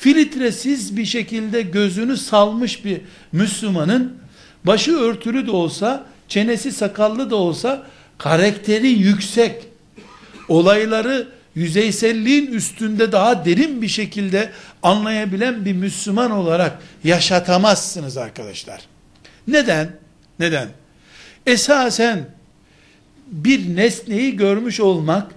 filtresiz 0.00 0.96
bir 0.96 1.04
şekilde 1.04 1.62
gözünü 1.62 2.16
salmış 2.16 2.84
bir 2.84 3.00
Müslümanın 3.32 4.16
başı 4.64 4.98
örtülü 4.98 5.46
de 5.46 5.50
olsa, 5.50 6.06
çenesi 6.28 6.72
sakallı 6.72 7.30
da 7.30 7.36
olsa 7.36 7.86
karakteri 8.18 8.88
yüksek, 8.88 9.66
olayları 10.48 11.28
yüzeyselliğin 11.54 12.46
üstünde 12.46 13.12
daha 13.12 13.44
derin 13.44 13.82
bir 13.82 13.88
şekilde 13.88 14.50
anlayabilen 14.82 15.64
bir 15.64 15.72
Müslüman 15.72 16.30
olarak 16.30 16.78
yaşatamazsınız 17.04 18.16
arkadaşlar. 18.16 18.80
Neden? 19.48 19.90
Neden? 20.38 20.68
Esasen 21.46 22.24
bir 23.26 23.76
nesneyi 23.76 24.36
görmüş 24.36 24.80
olmak 24.80 25.32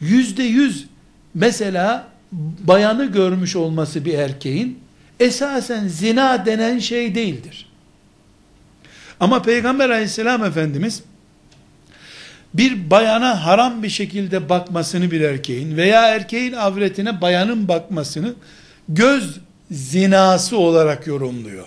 yüzde 0.00 0.42
yüz 0.42 0.86
mesela 1.34 2.13
bayanı 2.60 3.04
görmüş 3.06 3.56
olması 3.56 4.04
bir 4.04 4.14
erkeğin 4.14 4.78
esasen 5.20 5.88
zina 5.88 6.46
denen 6.46 6.78
şey 6.78 7.14
değildir. 7.14 7.68
Ama 9.20 9.42
Peygamber 9.42 9.90
aleyhisselam 9.90 10.44
efendimiz 10.44 11.02
bir 12.54 12.90
bayana 12.90 13.46
haram 13.46 13.82
bir 13.82 13.88
şekilde 13.88 14.48
bakmasını 14.48 15.10
bir 15.10 15.20
erkeğin 15.20 15.76
veya 15.76 16.08
erkeğin 16.08 16.52
avretine 16.52 17.20
bayanın 17.20 17.68
bakmasını 17.68 18.34
göz 18.88 19.40
zinası 19.70 20.58
olarak 20.58 21.06
yorumluyor. 21.06 21.66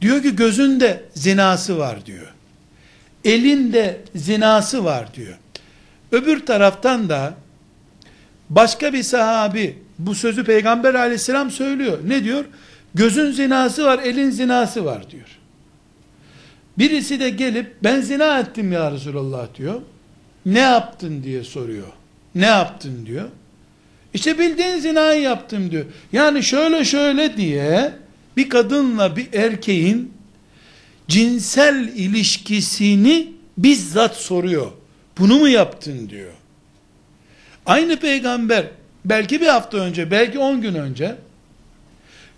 Diyor 0.00 0.22
ki 0.22 0.36
gözünde 0.36 1.04
zinası 1.14 1.78
var 1.78 2.06
diyor. 2.06 2.34
Elinde 3.24 4.00
zinası 4.14 4.84
var 4.84 5.14
diyor. 5.14 5.38
Öbür 6.12 6.46
taraftan 6.46 7.08
da 7.08 7.34
başka 8.54 8.92
bir 8.92 9.02
sahabi 9.02 9.78
bu 9.98 10.14
sözü 10.14 10.44
peygamber 10.44 10.94
aleyhisselam 10.94 11.50
söylüyor. 11.50 11.98
Ne 12.06 12.24
diyor? 12.24 12.44
Gözün 12.94 13.30
zinası 13.30 13.84
var, 13.84 13.98
elin 13.98 14.30
zinası 14.30 14.84
var 14.84 15.10
diyor. 15.10 15.38
Birisi 16.78 17.20
de 17.20 17.30
gelip 17.30 17.76
ben 17.84 18.00
zina 18.00 18.38
ettim 18.38 18.72
ya 18.72 18.92
Resulallah 18.92 19.46
diyor. 19.58 19.80
Ne 20.46 20.58
yaptın 20.58 21.22
diye 21.22 21.44
soruyor. 21.44 21.86
Ne 22.34 22.46
yaptın 22.46 23.06
diyor. 23.06 23.28
İşte 24.14 24.38
bildiğin 24.38 24.78
zinayı 24.78 25.22
yaptım 25.22 25.70
diyor. 25.70 25.84
Yani 26.12 26.42
şöyle 26.42 26.84
şöyle 26.84 27.36
diye 27.36 27.92
bir 28.36 28.48
kadınla 28.48 29.16
bir 29.16 29.32
erkeğin 29.32 30.12
cinsel 31.08 31.88
ilişkisini 31.94 33.32
bizzat 33.58 34.16
soruyor. 34.16 34.70
Bunu 35.18 35.38
mu 35.38 35.48
yaptın 35.48 36.08
diyor. 36.08 36.32
Aynı 37.66 37.96
peygamber 37.96 38.64
belki 39.04 39.40
bir 39.40 39.46
hafta 39.46 39.78
önce, 39.78 40.10
belki 40.10 40.38
on 40.38 40.60
gün 40.60 40.74
önce 40.74 41.14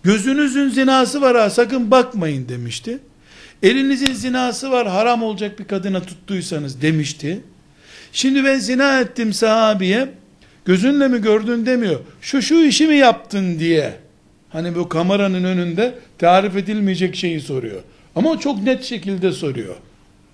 gözünüzün 0.03 0.69
zinası 0.69 1.21
var 1.21 1.37
ha 1.37 1.51
sakın 1.51 1.91
bakmayın 1.91 2.49
demişti. 2.49 2.99
Elinizin 3.63 4.15
zinası 4.15 4.71
var 4.71 4.89
haram 4.89 5.23
olacak 5.23 5.59
bir 5.59 5.65
kadına 5.65 6.03
tuttuysanız 6.03 6.83
demişti. 6.83 7.41
Şimdi 8.13 8.45
ben 8.45 8.59
zina 8.59 9.01
ettim 9.01 9.33
sahabiye 9.33 10.09
gözünle 10.65 11.09
mi 11.09 11.23
gördün 11.23 11.67
demiyor. 11.67 12.01
Şu 12.21 12.43
şu 12.43 12.55
işi 12.55 12.87
mi 12.87 12.97
yaptın 12.97 13.59
diye. 13.59 13.93
Hani 14.49 14.75
bu 14.75 14.89
kameranın 14.89 15.45
önünde 15.45 15.95
tarif 16.19 16.57
edilmeyecek 16.57 17.17
şeyi 17.17 17.41
soruyor. 17.41 17.83
Ama 18.17 18.41
çok 18.41 18.63
net 18.63 18.85
şekilde 18.85 19.33
soruyor. 19.33 19.75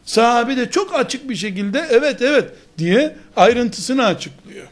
Sahabi 0.04 0.56
de 0.56 0.70
çok 0.70 0.94
açık 0.94 1.28
bir 1.28 1.36
şekilde 1.36 1.86
evet 1.90 2.22
evet 2.22 2.50
diye 2.78 3.16
ayrıntısını 3.36 4.06
açıklıyor. 4.06 4.66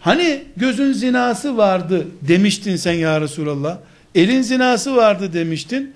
Hani 0.00 0.44
gözün 0.56 0.92
zinası 0.92 1.56
vardı 1.56 2.06
demiştin 2.22 2.76
sen 2.76 2.92
ya 2.92 3.20
Resulallah. 3.20 3.78
Elin 4.14 4.42
zinası 4.42 4.96
vardı 4.96 5.32
demiştin. 5.32 5.94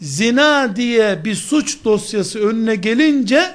Zina 0.00 0.76
diye 0.76 1.24
bir 1.24 1.34
suç 1.34 1.84
dosyası 1.84 2.48
önüne 2.48 2.76
gelince 2.76 3.54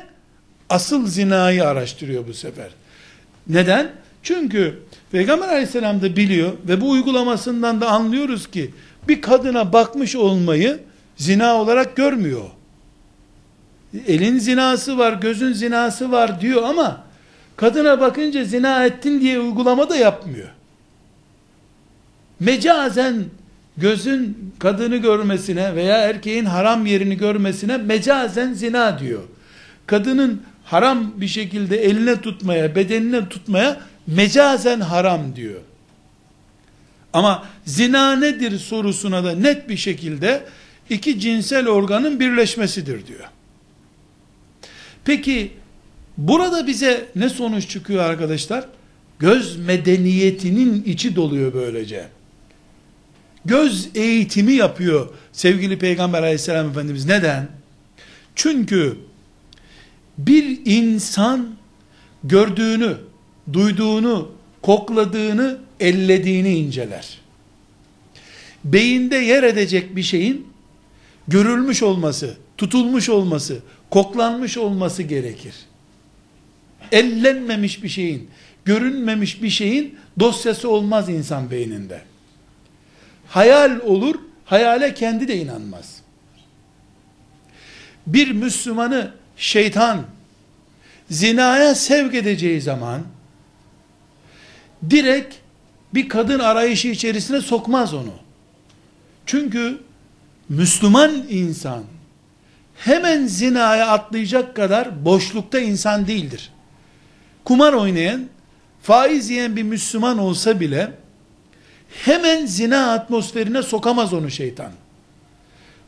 asıl 0.70 1.08
zinayı 1.08 1.68
araştırıyor 1.68 2.28
bu 2.28 2.34
sefer. 2.34 2.70
Neden? 3.48 3.92
Çünkü 4.24 4.80
Peygamber 5.12 5.48
aleyhisselam 5.48 6.02
da 6.02 6.16
biliyor 6.16 6.52
ve 6.68 6.82
bu 6.82 6.90
uygulamasından 6.90 7.82
da 7.82 7.88
anlıyoruz 7.90 8.52
ki 8.52 8.74
bir 9.08 9.22
kadına 9.22 9.74
bakmış 9.74 10.16
olmayı 10.16 10.80
zina 11.18 11.56
olarak 11.56 11.96
görmüyor. 11.96 12.44
Elin 14.08 14.40
zinası 14.40 14.98
var, 14.98 15.14
gözün 15.14 15.54
zinası 15.54 16.12
var 16.12 16.42
diyor 16.42 16.64
ama 16.64 17.04
kadına 17.56 18.00
bakınca 18.00 18.44
zina 18.44 18.86
ettin 18.86 19.22
diye 19.22 19.40
uygulama 19.40 19.90
da 19.90 19.96
yapmıyor. 19.96 20.50
Mecazen 22.40 23.26
gözün 23.78 24.54
kadını 24.60 24.98
görmesine 24.98 25.76
veya 25.76 25.98
erkeğin 25.98 26.46
haram 26.46 26.86
yerini 26.86 27.18
görmesine 27.18 27.78
mecazen 27.78 28.54
zina 28.54 29.00
diyor. 29.00 29.24
Kadının 29.86 30.42
haram 30.66 31.12
bir 31.16 31.28
şekilde 31.28 31.78
eline 31.78 32.22
tutmaya, 32.22 32.76
bedenine 32.76 33.30
tutmaya 33.30 33.82
mecazen 34.08 34.80
haram 34.80 35.36
diyor. 35.36 35.62
Ama 37.14 37.48
zina 37.66 38.16
nedir 38.16 38.60
sorusuna 38.60 39.24
da 39.24 39.36
net 39.36 39.70
bir 39.70 39.78
şekilde 39.78 40.44
iki 40.90 41.20
cinsel 41.20 41.68
organın 41.68 42.20
birleşmesidir 42.20 43.08
diyor. 43.08 43.30
Peki 45.06 45.52
burada 46.28 46.68
bize 46.68 47.06
ne 47.16 47.30
sonuç 47.30 47.70
çıkıyor 47.70 48.04
arkadaşlar? 48.04 48.66
Göz 49.20 49.58
medeniyetinin 49.58 50.84
içi 50.84 51.16
doluyor 51.16 51.54
böylece. 51.54 52.08
Göz 53.46 53.90
eğitimi 53.96 54.54
yapıyor 54.54 55.10
sevgili 55.32 55.80
Peygamber 55.80 56.24
aleyhisselam 56.24 56.70
Efendimiz. 56.70 57.06
Neden? 57.06 57.48
Çünkü 58.36 58.98
bir 60.18 60.60
insan 60.66 61.56
gördüğünü, 62.24 62.98
duyduğunu, 63.54 64.32
kokladığını, 64.62 65.58
ellediğini 65.80 66.58
inceler. 66.58 67.20
Beyinde 68.64 69.16
yer 69.16 69.44
edecek 69.44 69.96
bir 69.96 70.04
şeyin 70.04 70.48
görülmüş 71.28 71.84
olması, 71.84 72.38
tutulmuş 72.58 73.10
olması, 73.10 73.60
koklanmış 73.90 74.58
olması 74.58 75.04
gerekir. 75.04 75.54
Ellenmemiş 76.92 77.84
bir 77.84 77.90
şeyin, 77.90 78.30
görünmemiş 78.66 79.44
bir 79.44 79.50
şeyin 79.50 80.00
dosyası 80.20 80.70
olmaz 80.70 81.10
insan 81.10 81.52
beyninde. 81.52 82.02
Hayal 83.28 83.80
olur, 83.80 84.16
hayale 84.46 84.94
kendi 84.94 85.28
de 85.28 85.38
inanmaz. 85.38 86.02
Bir 88.08 88.32
Müslümanı 88.32 89.12
şeytan 89.38 90.06
zinaya 91.10 91.76
sevk 91.76 92.16
edeceği 92.16 92.62
zaman 92.62 93.02
direkt 94.90 95.36
bir 95.94 96.10
kadın 96.10 96.40
arayışı 96.40 96.88
içerisine 96.88 97.42
sokmaz 97.42 97.94
onu. 97.94 98.14
Çünkü 99.26 99.78
Müslüman 100.50 101.12
insan 101.30 101.84
hemen 102.76 103.28
zinaya 103.28 103.88
atlayacak 103.88 104.56
kadar 104.56 105.06
boşlukta 105.06 105.60
insan 105.60 106.08
değildir. 106.08 106.52
Kumar 107.44 107.74
oynayan, 107.74 108.28
faiz 108.82 109.30
yiyen 109.30 109.56
bir 109.56 109.64
Müslüman 109.64 110.18
olsa 110.18 110.60
bile 110.60 110.92
hemen 112.04 112.46
zina 112.46 112.94
atmosferine 112.94 113.64
sokamaz 113.64 114.14
onu 114.14 114.32
şeytan. 114.32 114.72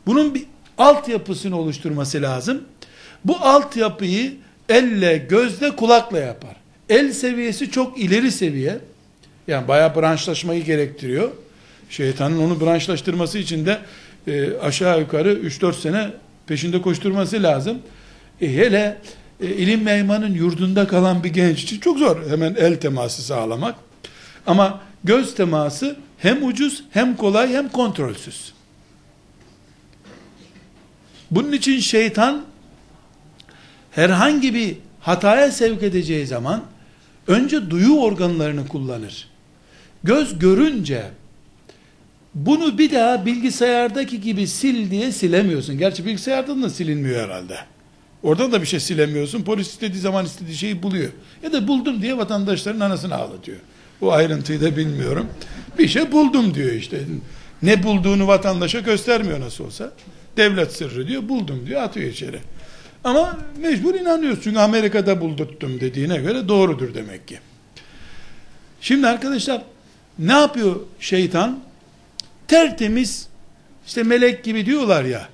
Bunun 0.06 0.34
bir 0.34 0.44
altyapısını 0.78 1.58
oluşturması 1.58 2.22
lazım. 2.22 2.62
Bu 3.24 3.36
altyapıyı 3.36 4.32
elle, 4.68 5.18
gözle, 5.18 5.76
kulakla 5.76 6.18
yapar. 6.18 6.56
El 6.88 7.12
seviyesi 7.12 7.70
çok 7.70 7.98
ileri 7.98 8.32
seviye. 8.32 8.78
Yani 9.48 9.68
bayağı 9.68 9.94
branşlaşmayı 9.94 10.64
gerektiriyor. 10.64 11.30
Şeytanın 11.90 12.38
onu 12.38 12.60
branşlaştırması 12.60 13.38
için 13.38 13.66
de 13.66 13.78
e, 14.26 14.58
aşağı 14.58 15.00
yukarı 15.00 15.32
3-4 15.32 15.72
sene 15.72 16.10
peşinde 16.46 16.82
koşturması 16.82 17.42
lazım. 17.42 17.78
E, 18.40 18.54
hele 18.54 18.98
e, 19.40 19.46
ilim 19.46 19.82
meymanın 19.82 20.34
yurdunda 20.34 20.86
kalan 20.86 21.24
bir 21.24 21.28
genç 21.28 21.62
için 21.62 21.80
çok 21.80 21.98
zor 21.98 22.30
hemen 22.30 22.54
el 22.54 22.80
teması 22.80 23.22
sağlamak. 23.22 23.74
Ama 24.46 24.80
göz 25.04 25.34
teması 25.34 25.96
hem 26.18 26.46
ucuz 26.46 26.84
hem 26.90 27.16
kolay 27.16 27.52
hem 27.52 27.68
kontrolsüz. 27.68 28.52
Bunun 31.30 31.52
için 31.52 31.80
şeytan 31.80 32.44
herhangi 33.90 34.54
bir 34.54 34.76
hataya 35.00 35.50
sevk 35.52 35.82
edeceği 35.82 36.26
zaman 36.26 36.64
önce 37.26 37.70
duyu 37.70 37.96
organlarını 37.96 38.68
kullanır. 38.68 39.28
Göz 40.04 40.38
görünce 40.38 41.10
bunu 42.34 42.78
bir 42.78 42.92
daha 42.92 43.26
bilgisayardaki 43.26 44.20
gibi 44.20 44.46
sil 44.58 44.78
diye 44.90 45.12
silemiyorsun. 45.12 45.78
Gerçi 45.78 46.06
bilgisayardan 46.06 46.62
da 46.62 46.70
silinmiyor 46.70 47.24
herhalde. 47.24 47.56
Oradan 48.24 48.52
da 48.52 48.62
bir 48.62 48.66
şey 48.66 48.80
silemiyorsun. 48.80 49.42
Polis 49.42 49.68
istediği 49.68 50.00
zaman 50.00 50.24
istediği 50.24 50.56
şeyi 50.56 50.82
buluyor. 50.82 51.10
Ya 51.42 51.52
da 51.52 51.68
buldum 51.68 52.02
diye 52.02 52.16
vatandaşların 52.16 52.80
anasını 52.80 53.14
ağlatıyor. 53.14 53.58
Bu 54.00 54.12
ayrıntıyı 54.12 54.60
da 54.60 54.76
bilmiyorum. 54.76 55.26
Bir 55.78 55.88
şey 55.88 56.12
buldum 56.12 56.54
diyor 56.54 56.72
işte. 56.72 57.00
Ne 57.62 57.82
bulduğunu 57.82 58.26
vatandaşa 58.26 58.80
göstermiyor 58.80 59.40
nasıl 59.40 59.64
olsa. 59.64 59.92
Devlet 60.36 60.72
sırrı 60.72 61.08
diyor. 61.08 61.28
Buldum 61.28 61.66
diyor. 61.66 61.82
Atıyor 61.82 62.10
içeri. 62.10 62.38
Ama 63.04 63.38
mecbur 63.60 63.94
inanıyorsun. 63.94 64.40
Çünkü 64.42 64.58
Amerika'da 64.58 65.20
buldurttum 65.20 65.80
dediğine 65.80 66.16
göre 66.16 66.48
doğrudur 66.48 66.94
demek 66.94 67.28
ki. 67.28 67.38
Şimdi 68.80 69.06
arkadaşlar 69.06 69.62
ne 70.18 70.32
yapıyor 70.32 70.76
şeytan? 71.00 71.60
Tertemiz 72.48 73.28
işte 73.86 74.02
melek 74.02 74.44
gibi 74.44 74.66
diyorlar 74.66 75.04
ya. 75.04 75.28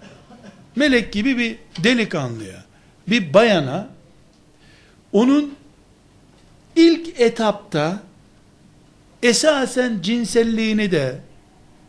Melek 0.77 1.13
gibi 1.13 1.39
bir 1.39 1.57
delikanlıya, 1.85 2.65
bir 3.11 3.35
bayana 3.35 3.89
onun 5.13 5.55
ilk 6.77 7.21
etapta 7.21 8.03
esasen 9.23 9.99
cinselliğini 10.03 10.91
de 10.91 11.19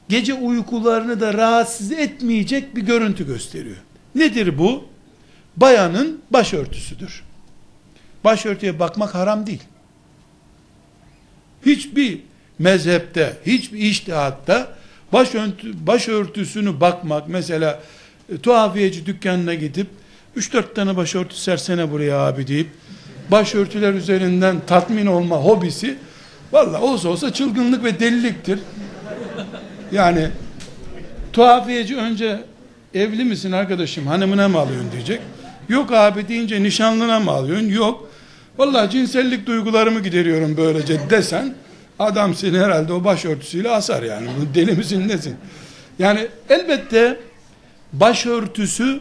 gece 0.09 0.33
uykularını 0.33 1.19
da 1.19 1.33
rahatsız 1.33 1.91
etmeyecek 1.91 2.75
bir 2.75 2.81
görüntü 2.81 3.27
gösteriyor. 3.27 3.77
Nedir 4.15 4.57
bu? 4.57 4.85
Bayanın 5.57 6.21
başörtüsüdür. 6.31 7.23
Başörtüye 8.23 8.79
bakmak 8.79 9.15
haram 9.15 9.47
değil. 9.47 9.63
Hiçbir 11.65 12.19
mezhepte, 12.59 13.37
hiçbir 13.45 13.79
iştihatta 13.79 14.75
başörtü, 15.13 15.87
başörtüsünü 15.87 16.81
bakmak, 16.81 17.27
mesela 17.27 17.83
tuhafiyeci 18.43 19.05
dükkanına 19.05 19.53
gidip 19.53 19.87
3-4 20.37 20.73
tane 20.73 20.97
başörtü 20.97 21.35
sersene 21.35 21.91
buraya 21.91 22.19
abi 22.19 22.47
deyip 22.47 22.67
başörtüler 23.31 23.93
üzerinden 23.93 24.55
tatmin 24.67 25.05
olma 25.05 25.35
hobisi 25.35 25.97
valla 26.51 26.81
olsa 26.81 27.09
olsa 27.09 27.33
çılgınlık 27.33 27.83
ve 27.83 27.99
deliliktir. 27.99 28.59
Yani 29.91 30.27
tuhafiyeci 31.33 31.97
önce 31.97 32.43
evli 32.93 33.23
misin 33.23 33.51
arkadaşım 33.51 34.07
hanımına 34.07 34.47
mı 34.47 34.59
alıyorsun 34.59 34.91
diyecek. 34.91 35.21
Yok 35.69 35.91
abi 35.91 36.27
deyince 36.27 36.63
nişanlına 36.63 37.19
mı 37.19 37.31
alıyorsun? 37.31 37.69
Yok. 37.69 38.11
Valla 38.57 38.89
cinsellik 38.89 39.47
duygularımı 39.47 39.99
gideriyorum 39.99 40.57
böylece 40.57 41.09
desen 41.09 41.55
adam 41.99 42.35
seni 42.35 42.59
herhalde 42.59 42.93
o 42.93 43.03
başörtüsüyle 43.03 43.69
asar 43.69 44.03
yani. 44.03 44.27
Deli 44.55 44.71
misin 44.71 45.07
nesin? 45.07 45.35
Yani 45.99 46.27
elbette 46.49 47.19
başörtüsü 47.93 48.99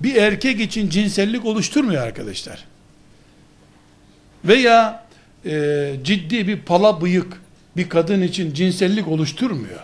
bir 0.00 0.16
erkek 0.16 0.60
için 0.60 0.90
cinsellik 0.90 1.44
oluşturmuyor 1.44 2.02
arkadaşlar. 2.02 2.64
Veya 4.44 5.06
e, 5.44 5.94
ciddi 6.02 6.48
bir 6.48 6.60
pala 6.60 7.00
bıyık 7.00 7.40
bir 7.76 7.88
kadın 7.88 8.22
için 8.22 8.54
cinsellik 8.54 9.08
oluşturmuyor. 9.08 9.80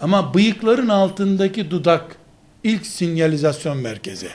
Ama 0.00 0.34
bıyıkların 0.34 0.88
altındaki 0.88 1.70
dudak 1.70 2.16
ilk 2.64 2.86
sinyalizasyon 2.86 3.76
merkezi. 3.76 4.28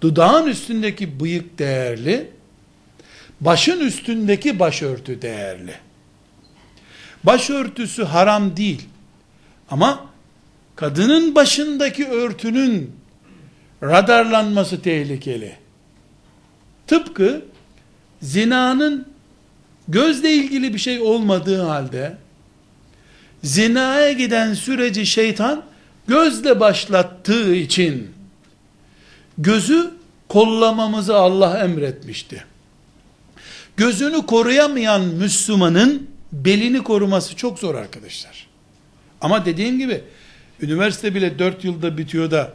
Dudağın 0.00 0.46
üstündeki 0.46 1.20
bıyık 1.20 1.58
değerli, 1.58 2.30
başın 3.40 3.80
üstündeki 3.80 4.58
başörtü 4.58 5.22
değerli. 5.22 5.74
Başörtüsü 7.24 8.04
haram 8.04 8.56
değil. 8.56 8.88
Ama 9.70 10.07
kadının 10.78 11.34
başındaki 11.34 12.06
örtünün 12.08 12.92
radarlanması 13.82 14.82
tehlikeli. 14.82 15.56
Tıpkı 16.86 17.42
zinanın 18.22 19.08
gözle 19.88 20.32
ilgili 20.32 20.74
bir 20.74 20.78
şey 20.78 21.00
olmadığı 21.00 21.62
halde 21.62 22.16
zinaya 23.42 24.12
giden 24.12 24.54
süreci 24.54 25.06
şeytan 25.06 25.62
gözle 26.08 26.60
başlattığı 26.60 27.54
için 27.54 28.10
gözü 29.38 29.90
kollamamızı 30.28 31.16
Allah 31.16 31.58
emretmişti. 31.58 32.44
Gözünü 33.76 34.26
koruyamayan 34.26 35.00
Müslümanın 35.00 36.10
belini 36.32 36.82
koruması 36.82 37.36
çok 37.36 37.58
zor 37.58 37.74
arkadaşlar. 37.74 38.46
Ama 39.20 39.44
dediğim 39.44 39.78
gibi 39.78 40.02
üniversite 40.62 41.14
bile 41.14 41.38
4 41.38 41.64
yılda 41.64 41.98
bitiyor 41.98 42.30
da 42.30 42.52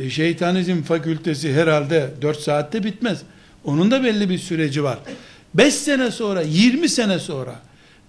e, 0.00 0.10
şeytanizm 0.10 0.82
fakültesi 0.82 1.54
herhalde 1.54 2.10
4 2.22 2.40
saatte 2.40 2.84
bitmez. 2.84 3.22
Onun 3.64 3.90
da 3.90 4.04
belli 4.04 4.30
bir 4.30 4.38
süreci 4.38 4.84
var. 4.84 4.98
5 5.54 5.74
sene 5.74 6.10
sonra, 6.10 6.42
20 6.42 6.88
sene 6.88 7.18
sonra, 7.18 7.54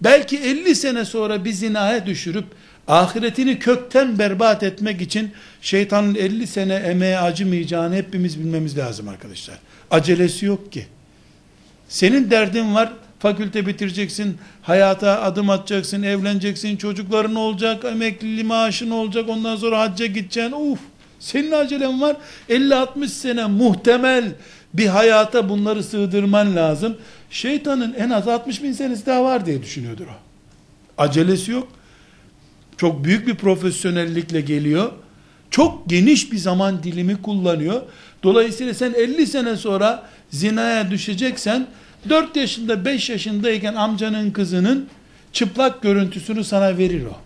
belki 0.00 0.38
50 0.38 0.74
sene 0.74 1.04
sonra 1.04 1.44
bir 1.44 1.52
zinaya 1.52 2.06
düşürüp 2.06 2.44
ahiretini 2.88 3.58
kökten 3.58 4.18
berbat 4.18 4.62
etmek 4.62 5.00
için 5.00 5.32
şeytanın 5.60 6.14
50 6.14 6.46
sene 6.46 6.74
emeğe 6.74 7.18
acımayacağını 7.18 7.94
hepimiz 7.94 8.38
bilmemiz 8.40 8.78
lazım 8.78 9.08
arkadaşlar. 9.08 9.58
Acelesi 9.90 10.46
yok 10.46 10.72
ki. 10.72 10.86
Senin 11.88 12.30
derdin 12.30 12.74
var, 12.74 12.92
fakülte 13.26 13.66
bitireceksin, 13.66 14.38
hayata 14.62 15.22
adım 15.22 15.50
atacaksın, 15.50 16.02
evleneceksin, 16.02 16.76
çocukların 16.76 17.34
olacak, 17.34 17.84
emekli 17.84 18.44
maaşın 18.44 18.90
olacak, 18.90 19.28
ondan 19.28 19.56
sonra 19.56 19.80
hacca 19.80 20.06
gideceksin. 20.06 20.52
Uf, 20.52 20.78
senin 21.20 21.52
acelen 21.52 22.00
var. 22.00 22.16
50-60 22.48 23.08
sene 23.08 23.46
muhtemel 23.46 24.32
bir 24.74 24.86
hayata 24.86 25.48
bunları 25.48 25.82
sığdırman 25.82 26.56
lazım. 26.56 26.96
Şeytanın 27.30 27.94
en 27.98 28.10
az 28.10 28.28
60 28.28 28.62
bin 28.62 28.72
senesi 28.72 29.06
daha 29.06 29.24
var 29.24 29.46
diye 29.46 29.62
düşünüyordur 29.62 30.06
o. 30.06 30.16
Acelesi 31.02 31.50
yok. 31.50 31.68
Çok 32.76 33.04
büyük 33.04 33.26
bir 33.26 33.34
profesyonellikle 33.34 34.40
geliyor. 34.40 34.92
Çok 35.50 35.88
geniş 35.88 36.32
bir 36.32 36.38
zaman 36.38 36.82
dilimi 36.82 37.22
kullanıyor. 37.22 37.82
Dolayısıyla 38.22 38.74
sen 38.74 38.94
50 38.94 39.26
sene 39.26 39.56
sonra 39.56 40.02
zinaya 40.30 40.90
düşeceksen 40.90 41.66
4 42.08 42.36
yaşında 42.36 42.84
5 42.84 43.10
yaşındayken 43.10 43.74
amcanın 43.74 44.30
kızının 44.30 44.88
çıplak 45.32 45.82
görüntüsünü 45.82 46.44
sana 46.44 46.78
verir 46.78 47.04
o. 47.04 47.16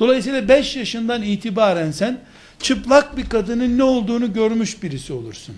Dolayısıyla 0.00 0.48
5 0.48 0.76
yaşından 0.76 1.22
itibaren 1.22 1.90
sen 1.90 2.20
çıplak 2.62 3.16
bir 3.16 3.28
kadının 3.28 3.78
ne 3.78 3.82
olduğunu 3.82 4.32
görmüş 4.32 4.82
birisi 4.82 5.12
olursun. 5.12 5.54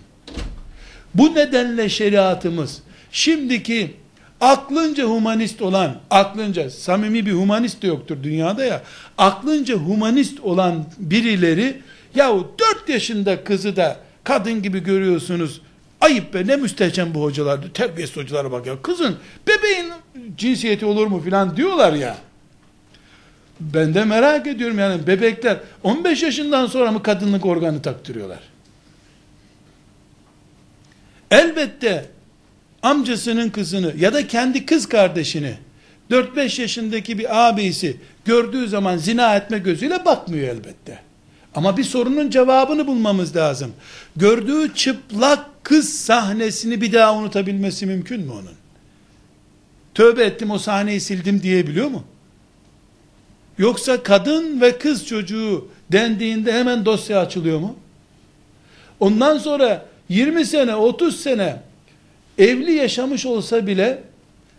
Bu 1.15 1.35
nedenle 1.35 1.89
şeriatımız 1.89 2.83
şimdiki 3.13 3.95
aklınca 4.41 5.05
humanist 5.05 5.63
olan, 5.63 5.97
aklınca 6.11 6.71
samimi 6.71 7.27
bir 7.27 7.33
humanist 7.33 7.83
de 7.83 7.87
yoktur 7.87 8.17
dünyada 8.23 8.65
ya, 8.65 8.83
aklınca 9.19 9.75
humanist 9.75 10.41
olan 10.41 10.85
birileri 10.99 11.81
yahu 12.15 12.55
4 12.81 12.89
yaşında 12.89 13.45
kızı 13.45 13.77
da 13.77 13.97
kadın 14.25 14.63
gibi 14.63 14.83
görüyorsunuz. 14.83 15.61
Ayıp 16.03 16.35
be 16.35 16.47
ne 16.47 16.57
müstehcen 16.57 17.15
bu 17.15 17.23
hocalar, 17.23 17.61
terbiyesiz 17.75 18.17
hocalara 18.17 18.53
bak 18.53 18.67
ya. 18.67 18.83
Kızın, 18.83 19.17
bebeğin 19.49 19.93
cinsiyeti 20.37 20.87
olur 20.87 21.07
mu 21.07 21.23
filan 21.23 21.57
diyorlar 21.57 21.93
ya. 21.93 22.17
Ben 23.61 23.95
de 23.95 24.05
merak 24.05 24.47
ediyorum 24.47 24.79
yani 24.79 25.07
bebekler 25.07 25.57
15 25.83 26.23
yaşından 26.23 26.67
sonra 26.67 26.93
mı 26.93 27.03
kadınlık 27.03 27.47
organı 27.47 27.83
taktırıyorlar? 27.83 28.39
Elbette 31.31 32.11
amcasının 32.83 33.51
kızını 33.51 33.95
ya 33.99 34.15
da 34.15 34.27
kendi 34.27 34.67
kız 34.67 34.89
kardeşini 34.89 35.55
4-5 36.11 36.61
yaşındaki 36.61 37.19
bir 37.19 37.49
abisi 37.49 37.97
gördüğü 38.25 38.69
zaman 38.69 38.97
zina 38.97 39.37
etme 39.37 39.59
gözüyle 39.59 40.05
bakmıyor 40.05 40.49
elbette. 40.49 41.12
Ama 41.55 41.77
bir 41.77 41.85
sorunun 41.85 42.31
cevabını 42.31 42.87
bulmamız 42.87 43.37
lazım. 43.37 43.73
Gördüğü 44.17 44.75
çıplak 44.75 45.65
kız 45.65 45.95
sahnesini 45.95 46.81
bir 46.81 46.93
daha 46.93 47.15
unutabilmesi 47.15 47.87
mümkün 47.87 48.21
mü 48.21 48.33
onun? 48.33 48.55
Tövbe 49.95 50.25
ettim 50.25 50.51
o 50.51 50.59
sahneyi 50.59 51.01
sildim 51.01 51.43
diyebiliyor 51.43 51.89
mu? 51.89 52.05
Yoksa 53.59 54.03
kadın 54.03 54.61
ve 54.61 54.79
kız 54.79 55.07
çocuğu 55.07 55.69
dendiğinde 55.93 56.53
hemen 56.53 56.85
dosya 56.85 57.21
açılıyor 57.21 57.59
mu? 57.59 57.77
Ondan 59.01 59.39
sonra 59.39 59.87
20 60.09 60.45
sene, 60.45 60.75
30 60.77 61.21
sene 61.21 61.61
evli 62.39 62.73
yaşamış 62.73 63.27
olsa 63.27 63.67
bile 63.67 64.03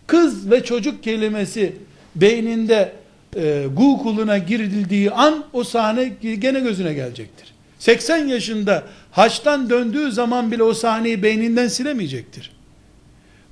kız 0.08 0.52
ve 0.52 0.64
çocuk 0.64 1.04
kelimesi 1.04 1.76
beyninde 2.16 2.92
e, 3.36 3.68
Google'una 3.78 4.38
girildiği 4.38 5.12
an 5.12 5.46
o 5.54 5.64
sahne 5.64 6.14
gene 6.22 6.60
gözüne 6.60 6.94
gelecektir. 6.94 7.54
80 7.80 8.28
yaşında 8.28 8.84
haçtan 9.12 9.70
döndüğü 9.70 10.12
zaman 10.12 10.52
bile 10.52 10.64
o 10.64 10.74
sahneyi 10.74 11.24
beyninden 11.24 11.68
silemeyecektir. 11.68 12.52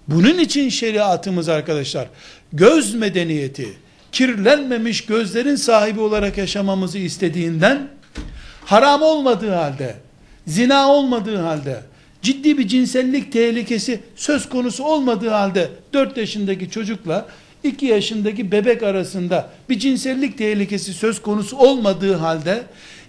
Bunun 0.08 0.38
için 0.38 0.70
şeriatımız 0.70 1.50
arkadaşlar 1.50 2.08
göz 2.54 2.94
medeniyeti, 2.94 3.74
kirlenmemiş 4.12 5.06
gözlerin 5.06 5.56
sahibi 5.56 6.00
olarak 6.00 6.38
yaşamamızı 6.38 6.98
istediğinden 6.98 7.88
haram 8.66 9.02
olmadığı 9.02 9.54
halde, 9.54 9.96
zina 10.48 10.92
olmadığı 10.92 11.38
halde, 11.38 11.82
ciddi 12.22 12.58
bir 12.58 12.68
cinsellik 12.68 13.32
tehlikesi 13.32 14.00
söz 14.16 14.50
konusu 14.50 14.84
olmadığı 14.84 15.30
halde 15.30 15.70
4 15.94 16.18
yaşındaki 16.18 16.70
çocukla 16.70 17.28
2 17.64 17.86
yaşındaki 17.86 18.52
bebek 18.52 18.84
arasında 18.84 19.50
bir 19.70 19.80
cinsellik 19.80 20.38
tehlikesi 20.38 20.94
söz 20.94 21.22
konusu 21.22 21.58
olmadığı 21.58 22.16
halde 22.16 22.64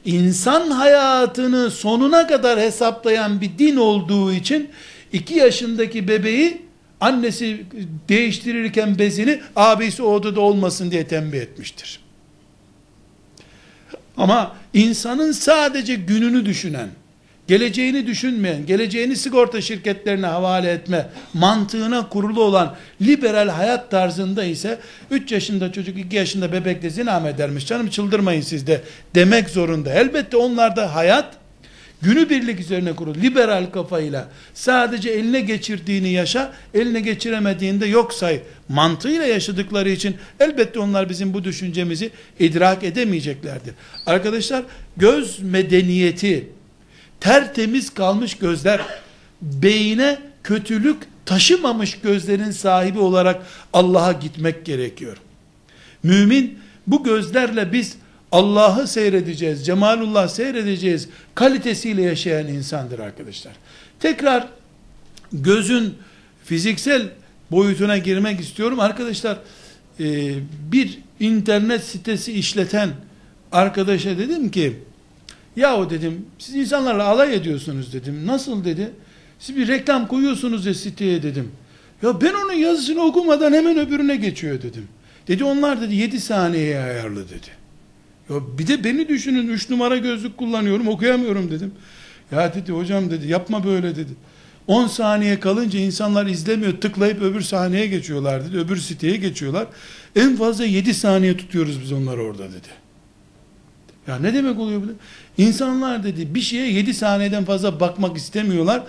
insan 0.05 0.71
hayatını 0.71 1.71
sonuna 1.71 2.27
kadar 2.27 2.61
hesaplayan 2.61 3.41
bir 3.41 3.59
din 3.59 3.77
olduğu 3.77 4.33
için 4.33 4.69
2 5.13 5.35
yaşındaki 5.35 6.09
bebeği 6.09 6.63
annesi 7.01 7.65
değiştirirken 8.09 8.99
bezini 8.99 9.41
abisi 9.57 10.03
odada 10.03 10.41
olmasın 10.41 10.91
diye 10.91 11.07
tembih 11.07 11.39
etmiştir. 11.39 12.01
Ama 14.17 14.57
insanın 14.75 15.33
sadece 15.33 15.95
gününü 15.95 16.47
düşünen, 16.47 16.89
geleceğini 17.53 18.07
düşünmeyen, 18.07 18.67
geleceğini 18.67 19.17
sigorta 19.17 19.61
şirketlerine 19.61 20.27
havale 20.27 20.71
etme 20.71 21.09
mantığına 21.35 22.09
kurulu 22.09 22.43
olan 22.43 22.77
liberal 23.03 23.49
hayat 23.49 23.91
tarzında 23.91 24.45
ise 24.45 24.79
3 25.11 25.33
yaşında 25.33 25.73
çocuk 25.73 25.99
2 25.99 26.17
yaşında 26.17 26.53
bebekle 26.53 26.91
zina 26.91 27.21
mı 27.21 27.29
edermiş 27.29 27.67
canım 27.67 27.89
çıldırmayın 27.89 28.41
siz 28.41 28.67
de 28.67 28.81
demek 29.15 29.51
zorunda. 29.51 29.93
Elbette 29.93 30.37
onlarda 30.37 30.95
hayat 30.95 31.35
günü 32.03 32.31
birlik 32.31 32.61
üzerine 32.61 32.93
kurulu 32.93 33.15
liberal 33.15 33.67
kafayla 33.73 34.29
sadece 34.55 35.11
eline 35.11 35.41
geçirdiğini 35.41 36.09
yaşa, 36.09 36.53
eline 36.75 37.01
geçiremediğinde 37.01 37.87
yok 37.87 38.15
say 38.15 38.41
mantığıyla 38.69 39.27
yaşadıkları 39.27 39.91
için 39.91 40.17
elbette 40.41 40.79
onlar 40.79 41.09
bizim 41.09 41.35
bu 41.35 41.45
düşüncemizi 41.45 42.11
idrak 42.39 42.85
edemeyeceklerdir. 42.85 43.75
Arkadaşlar 44.07 44.63
göz 44.97 45.41
medeniyeti 45.41 46.49
tertemiz 47.23 47.91
kalmış 47.91 48.35
gözler 48.35 48.81
beyine 49.43 50.19
kötülük 50.45 51.03
taşımamış 51.27 51.99
gözlerin 52.01 52.51
sahibi 52.51 52.99
olarak 52.99 53.43
Allah'a 53.73 54.13
gitmek 54.13 54.65
gerekiyor. 54.65 55.17
Mümin 56.03 56.59
bu 56.87 57.05
gözlerle 57.05 57.73
biz 57.73 57.97
Allah'ı 58.33 58.87
seyredeceğiz, 58.87 59.67
cemalullah 59.67 60.29
seyredeceğiz 60.29 61.09
kalitesiyle 61.35 62.03
yaşayan 62.03 62.49
insandır 62.49 62.99
arkadaşlar. 62.99 63.53
Tekrar 64.01 64.49
gözün 65.33 65.95
fiziksel 66.45 67.09
boyutuna 67.51 67.99
girmek 67.99 68.41
istiyorum. 68.41 68.81
Arkadaşlar 68.81 69.39
e, 70.01 70.35
bir 70.73 70.99
internet 71.21 71.85
sitesi 71.85 72.33
işleten 72.33 72.91
arkadaşa 73.53 74.19
dedim 74.19 74.51
ki 74.51 74.77
yahu 75.57 75.91
dedim 75.91 76.27
siz 76.39 76.55
insanlarla 76.55 77.05
alay 77.05 77.35
ediyorsunuz 77.35 77.93
dedim. 77.93 78.27
Nasıl 78.27 78.65
dedi? 78.65 78.91
Siz 79.39 79.57
bir 79.57 79.69
reklam 79.69 80.09
koyuyorsunuz 80.09 80.67
ya 80.67 80.75
siteye 80.75 81.23
dedim. 81.23 81.51
Ya 82.03 82.21
ben 82.21 82.35
onun 82.35 82.53
yazısını 82.53 83.03
okumadan 83.03 83.53
hemen 83.53 83.79
öbürüne 83.79 84.17
geçiyor 84.17 84.63
dedim. 84.63 84.89
Dedi 85.29 85.45
onlar 85.45 85.81
dedi 85.81 85.95
7 85.95 86.21
saniyeye 86.21 86.79
ayarlı 86.79 87.29
dedi. 87.29 87.47
Ya 88.31 88.37
bir 88.59 88.67
de 88.67 88.85
beni 88.85 89.09
düşünün 89.09 89.49
3 89.49 89.71
numara 89.71 89.97
gözlük 89.97 90.37
kullanıyorum 90.37 90.89
okuyamıyorum 90.89 91.51
dedim. 91.51 91.73
Ya 92.33 92.55
dedi 92.55 92.73
hocam 92.73 93.11
dedi 93.11 93.27
yapma 93.27 93.65
böyle 93.65 93.97
dedi. 93.97 94.13
10 94.67 94.87
saniye 94.87 95.41
kalınca 95.41 95.79
insanlar 95.79 96.27
izlemiyor 96.27 96.81
tıklayıp 96.81 97.23
öbür 97.23 97.41
sahneye 97.41 97.87
geçiyorlar 97.87 98.45
dedi. 98.45 98.59
Öbür 98.59 98.77
siteye 98.77 99.17
geçiyorlar. 99.17 99.67
En 100.17 100.37
fazla 100.37 100.65
7 100.65 100.95
saniye 100.95 101.37
tutuyoruz 101.37 101.83
biz 101.83 101.93
onları 101.93 102.23
orada 102.23 102.49
dedi. 102.49 102.82
Ya 104.07 104.19
ne 104.19 104.35
demek 104.35 104.59
oluyor 104.59 104.83
bu? 104.83 104.87
İnsanlar 105.43 106.05
dedi 106.05 106.35
bir 106.35 106.41
şeye 106.41 106.71
7 106.73 106.95
saniyeden 106.95 107.45
fazla 107.45 107.81
bakmak 107.81 108.17
istemiyorlar. 108.17 108.83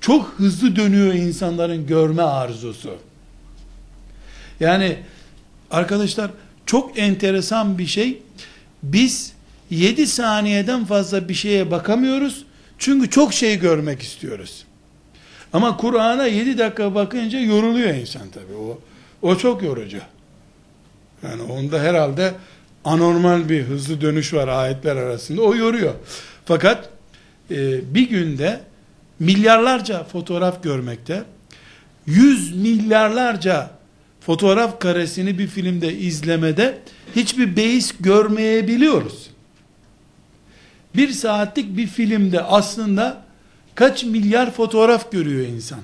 Çok 0.00 0.34
hızlı 0.36 0.76
dönüyor 0.76 1.14
insanların 1.14 1.86
görme 1.86 2.22
arzusu. 2.22 2.94
Yani 4.60 4.98
arkadaşlar 5.70 6.30
çok 6.66 6.98
enteresan 6.98 7.78
bir 7.78 7.86
şey 7.86 8.22
biz 8.82 9.32
7 9.70 10.06
saniyeden 10.06 10.84
fazla 10.84 11.28
bir 11.28 11.34
şeye 11.34 11.70
bakamıyoruz. 11.70 12.44
Çünkü 12.78 13.10
çok 13.10 13.34
şey 13.34 13.58
görmek 13.58 14.02
istiyoruz. 14.02 14.64
Ama 15.52 15.76
Kur'an'a 15.76 16.26
7 16.26 16.58
dakika 16.58 16.94
bakınca 16.94 17.40
yoruluyor 17.40 17.94
insan 17.94 18.30
tabi. 18.30 18.54
O, 18.54 18.80
o 19.22 19.38
çok 19.38 19.62
yorucu. 19.62 19.98
Yani 21.22 21.42
onda 21.42 21.80
herhalde 21.80 22.34
anormal 22.86 23.48
bir 23.48 23.62
hızlı 23.62 24.00
dönüş 24.00 24.34
var 24.34 24.48
ayetler 24.48 24.96
arasında. 24.96 25.42
O 25.42 25.54
yoruyor. 25.54 25.94
Fakat 26.44 26.90
e, 27.50 27.94
bir 27.94 28.08
günde 28.08 28.60
milyarlarca 29.18 30.04
fotoğraf 30.04 30.62
görmekte, 30.62 31.24
yüz 32.06 32.56
milyarlarca 32.56 33.70
fotoğraf 34.20 34.80
karesini 34.80 35.38
bir 35.38 35.46
filmde 35.46 35.94
izlemede 35.94 36.78
hiçbir 37.16 37.56
beis 37.56 37.94
görmeyebiliyoruz. 38.00 39.30
Bir 40.96 41.10
saatlik 41.10 41.76
bir 41.76 41.86
filmde 41.86 42.42
aslında 42.42 43.22
kaç 43.74 44.04
milyar 44.04 44.50
fotoğraf 44.50 45.12
görüyor 45.12 45.46
insan. 45.46 45.80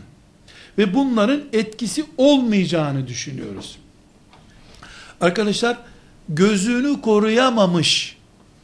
Ve 0.79 0.95
bunların 0.95 1.43
etkisi 1.53 2.05
olmayacağını 2.17 3.09
düşünüyoruz. 3.09 3.79
Arkadaşlar 5.21 5.79
gözünü 6.35 7.01
koruyamamış 7.01 8.17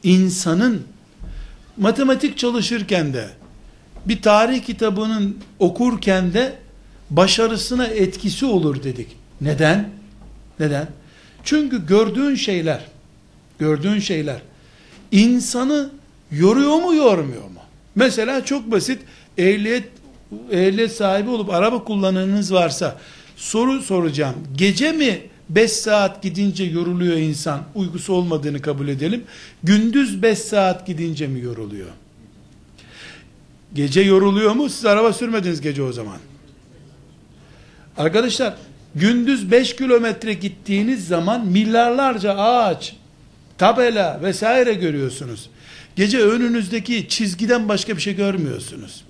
insanın 0.02 0.82
matematik 1.76 2.38
çalışırken 2.38 3.14
de 3.14 3.28
bir 4.06 4.22
tarih 4.22 4.64
kitabının 4.64 5.36
okurken 5.58 6.32
de 6.32 6.58
başarısına 7.10 7.86
etkisi 7.86 8.46
olur 8.46 8.82
dedik. 8.82 9.08
Neden? 9.40 9.90
Neden? 10.60 10.88
Çünkü 11.44 11.86
gördüğün 11.86 12.34
şeyler, 12.34 12.84
gördüğün 13.58 13.98
şeyler 13.98 14.42
insanı 15.12 15.90
yoruyor 16.30 16.76
mu 16.76 16.94
yormuyor 16.94 17.42
mu? 17.42 17.60
Mesela 17.94 18.44
çok 18.44 18.70
basit 18.70 19.00
ehliyet 19.38 19.88
ehliyet 20.50 20.92
sahibi 20.92 21.30
olup 21.30 21.50
araba 21.50 21.84
kullananınız 21.84 22.52
varsa 22.52 22.98
soru 23.36 23.82
soracağım. 23.82 24.34
Gece 24.56 24.92
mi 24.92 25.20
5 25.48 25.72
saat 25.72 26.22
gidince 26.22 26.64
yoruluyor 26.64 27.16
insan. 27.16 27.62
Uykusu 27.74 28.12
olmadığını 28.12 28.62
kabul 28.62 28.88
edelim. 28.88 29.24
Gündüz 29.62 30.22
5 30.22 30.38
saat 30.38 30.86
gidince 30.86 31.26
mi 31.26 31.40
yoruluyor? 31.40 31.88
Gece 33.74 34.00
yoruluyor 34.00 34.52
mu? 34.52 34.68
Siz 34.68 34.84
araba 34.84 35.12
sürmediniz 35.12 35.60
gece 35.60 35.82
o 35.82 35.92
zaman. 35.92 36.18
Arkadaşlar 37.96 38.54
gündüz 38.94 39.50
5 39.50 39.76
kilometre 39.76 40.34
gittiğiniz 40.34 41.08
zaman 41.08 41.46
milyarlarca 41.46 42.34
ağaç, 42.34 42.96
tabela 43.58 44.20
vesaire 44.22 44.74
görüyorsunuz. 44.74 45.50
Gece 45.96 46.18
önünüzdeki 46.18 47.08
çizgiden 47.08 47.68
başka 47.68 47.96
bir 47.96 48.02
şey 48.02 48.16
görmüyorsunuz. 48.16 49.04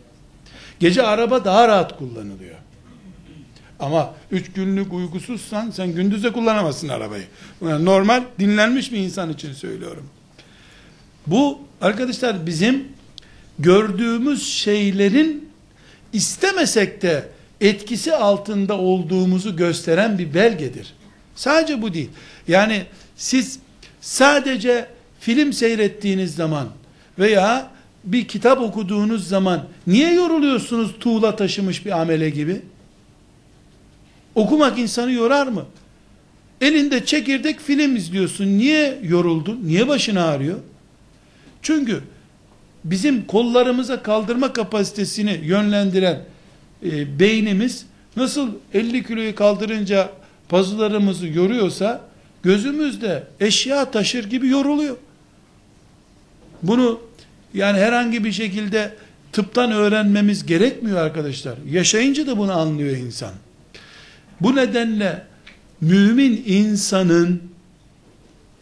Gece 0.81 1.03
araba 1.03 1.45
daha 1.45 1.69
rahat 1.69 1.99
kullanılıyor. 1.99 2.57
Ama 3.81 4.15
üç 4.31 4.53
günlük 4.53 4.93
uykusuzsan 4.93 5.71
sen 5.71 5.95
gündüz 5.95 6.25
de 6.25 6.33
kullanamazsın 6.33 6.89
arabayı. 6.89 7.25
normal 7.61 8.23
dinlenmiş 8.39 8.93
bir 8.93 8.99
insan 8.99 9.31
için 9.31 9.53
söylüyorum. 9.53 10.07
Bu 11.27 11.59
arkadaşlar 11.81 12.47
bizim 12.47 12.85
gördüğümüz 13.59 14.49
şeylerin 14.49 15.49
istemesek 16.13 17.03
de 17.03 17.29
etkisi 17.61 18.15
altında 18.15 18.79
olduğumuzu 18.79 19.57
gösteren 19.57 20.19
bir 20.19 20.35
belgedir. 20.35 20.95
Sadece 21.35 21.83
bu 21.83 21.95
değil. 21.95 22.11
Yani 22.49 22.83
siz 23.17 23.59
sadece 24.01 24.87
film 25.21 25.53
seyrettiğiniz 25.53 26.35
zaman 26.35 26.69
veya 27.19 27.71
bir 28.05 28.29
kitap 28.29 28.61
okuduğunuz 28.61 29.29
zaman 29.29 29.65
niye 29.87 30.15
yoruluyorsunuz 30.15 30.95
tuğla 31.01 31.37
taşımış 31.37 31.87
bir 31.87 32.01
amele 32.01 32.31
gibi? 32.31 32.63
Okumak 34.39 34.79
insanı 34.79 35.13
yorar 35.13 35.47
mı? 35.47 35.65
Elinde 36.61 37.05
çekirdek 37.05 37.61
film 37.61 37.97
izliyorsun. 37.97 38.47
Niye 38.47 38.99
yoruldun? 39.03 39.61
Niye 39.65 39.89
başın 39.89 40.17
ağrıyor? 40.17 40.59
Çünkü 41.63 42.01
bizim 42.85 43.27
kollarımıza 43.27 44.03
kaldırma 44.03 44.53
kapasitesini 44.53 45.41
yönlendiren 45.45 46.21
e, 46.85 47.19
beynimiz 47.19 47.87
nasıl 48.17 48.49
50 48.75 49.07
kiloyu 49.07 49.35
kaldırınca 49.35 50.11
pazılarımızı 50.49 51.27
yoruyorsa 51.27 52.01
gözümüz 52.43 53.03
de 53.03 53.25
eşya 53.41 53.91
taşır 53.91 54.31
gibi 54.31 54.49
yoruluyor. 54.49 54.97
Bunu 56.63 57.01
yani 57.55 57.79
herhangi 57.79 58.25
bir 58.25 58.33
şekilde 58.33 58.95
tıptan 59.33 59.73
öğrenmemiz 59.73 60.47
gerekmiyor 60.47 60.99
arkadaşlar. 60.99 61.55
Yaşayınca 61.71 62.27
da 62.27 62.39
bunu 62.39 62.53
anlıyor 62.53 62.97
insan. 62.97 63.33
Bu 64.41 64.57
nedenle 64.57 65.27
mümin 65.81 66.43
insanın 66.47 67.43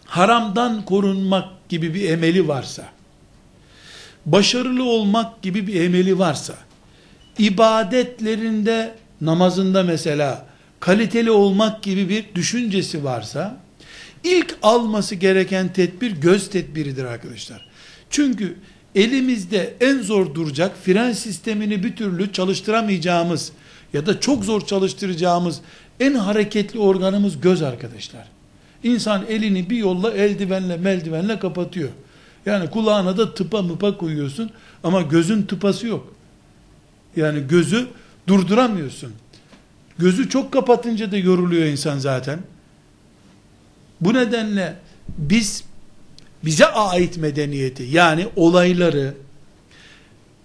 haramdan 0.05 0.85
korunmak 0.85 1.69
gibi 1.69 1.95
bir 1.95 2.11
emeli 2.11 2.49
varsa, 2.49 2.85
başarılı 4.27 4.85
olmak 4.85 5.43
gibi 5.43 5.67
bir 5.67 5.81
emeli 5.81 6.19
varsa, 6.19 6.55
ibadetlerinde, 7.39 8.95
namazında 9.21 9.83
mesela, 9.83 10.47
kaliteli 10.81 11.31
olmak 11.31 11.83
gibi 11.83 12.09
bir 12.09 12.35
düşüncesi 12.35 13.05
varsa, 13.05 13.57
ilk 14.25 14.57
alması 14.63 15.15
gereken 15.15 15.73
tedbir 15.73 16.11
göz 16.11 16.51
tedbiridir 16.51 17.05
arkadaşlar. 17.05 17.67
Çünkü 18.11 18.57
elimizde 18.95 19.75
en 19.81 20.03
zor 20.03 20.35
duracak, 20.35 20.77
fren 20.85 21.13
sistemini 21.13 21.85
bir 21.85 21.97
türlü 21.97 22.33
çalıştıramayacağımız, 22.33 23.53
ya 23.97 24.07
da 24.07 24.21
çok 24.21 24.45
zor 24.45 24.67
çalıştıracağımız 24.67 25.61
en 26.01 26.15
hareketli 26.15 26.79
organımız 26.79 27.41
göz 27.41 27.63
arkadaşlar. 27.63 28.29
İnsan 28.83 29.25
elini 29.29 29.71
bir 29.71 29.77
yolla 29.77 30.13
eldivenle 30.13 30.77
meldivenle 30.77 31.39
kapatıyor. 31.39 31.89
Yani 32.47 32.71
kulağına 32.71 33.17
da 33.17 33.35
tıpa 33.35 33.63
mıpa 33.63 33.97
koyuyorsun 33.97 34.51
ama 34.85 35.03
gözün 35.03 35.43
tıpası 35.43 35.87
yok. 35.87 36.15
Yani 37.17 37.49
gözü 37.49 37.87
durduramıyorsun. 38.27 39.13
Gözü 39.99 40.29
çok 40.29 40.53
kapatınca 40.53 41.13
da 41.13 41.17
yoruluyor 41.17 41.65
insan 41.65 41.99
zaten. 41.99 42.39
Bu 44.01 44.15
nedenle 44.15 44.77
biz 45.19 45.65
bize 46.45 46.67
ait 46.67 47.17
medeniyeti 47.17 47.83
yani 47.83 48.29
olayları 48.37 49.15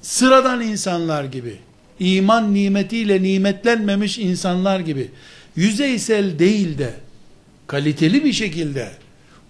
sıradan 0.01 0.61
insanlar 0.61 1.23
gibi 1.23 1.59
iman 2.01 2.53
nimetiyle 2.53 3.23
nimetlenmemiş 3.23 4.17
insanlar 4.17 4.79
gibi 4.79 5.11
yüzeysel 5.55 6.39
değil 6.39 6.77
de 6.77 6.93
kaliteli 7.67 8.23
bir 8.23 8.33
şekilde 8.33 8.91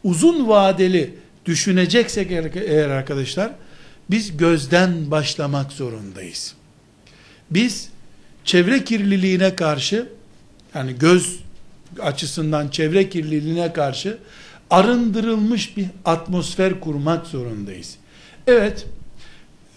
uzun 0.04 0.48
vadeli 0.48 1.14
düşüneceksek 1.46 2.32
eğer 2.32 2.90
arkadaşlar 2.90 3.52
biz 4.10 4.38
gözden 4.38 5.12
başlamak 5.12 5.72
zorundayız. 5.72 6.54
Biz 7.52 7.90
çevre 8.46 8.84
kirliliğine 8.84 9.56
karşı 9.56 10.10
yani 10.76 10.96
göz 11.00 11.40
açısından 12.00 12.68
çevre 12.68 13.10
kirliliğine 13.10 13.74
karşı 13.74 14.18
arındırılmış 14.70 15.78
bir 15.78 15.86
atmosfer 16.06 16.80
kurmak 16.80 17.28
zorundayız. 17.28 17.96
Evet, 18.48 18.86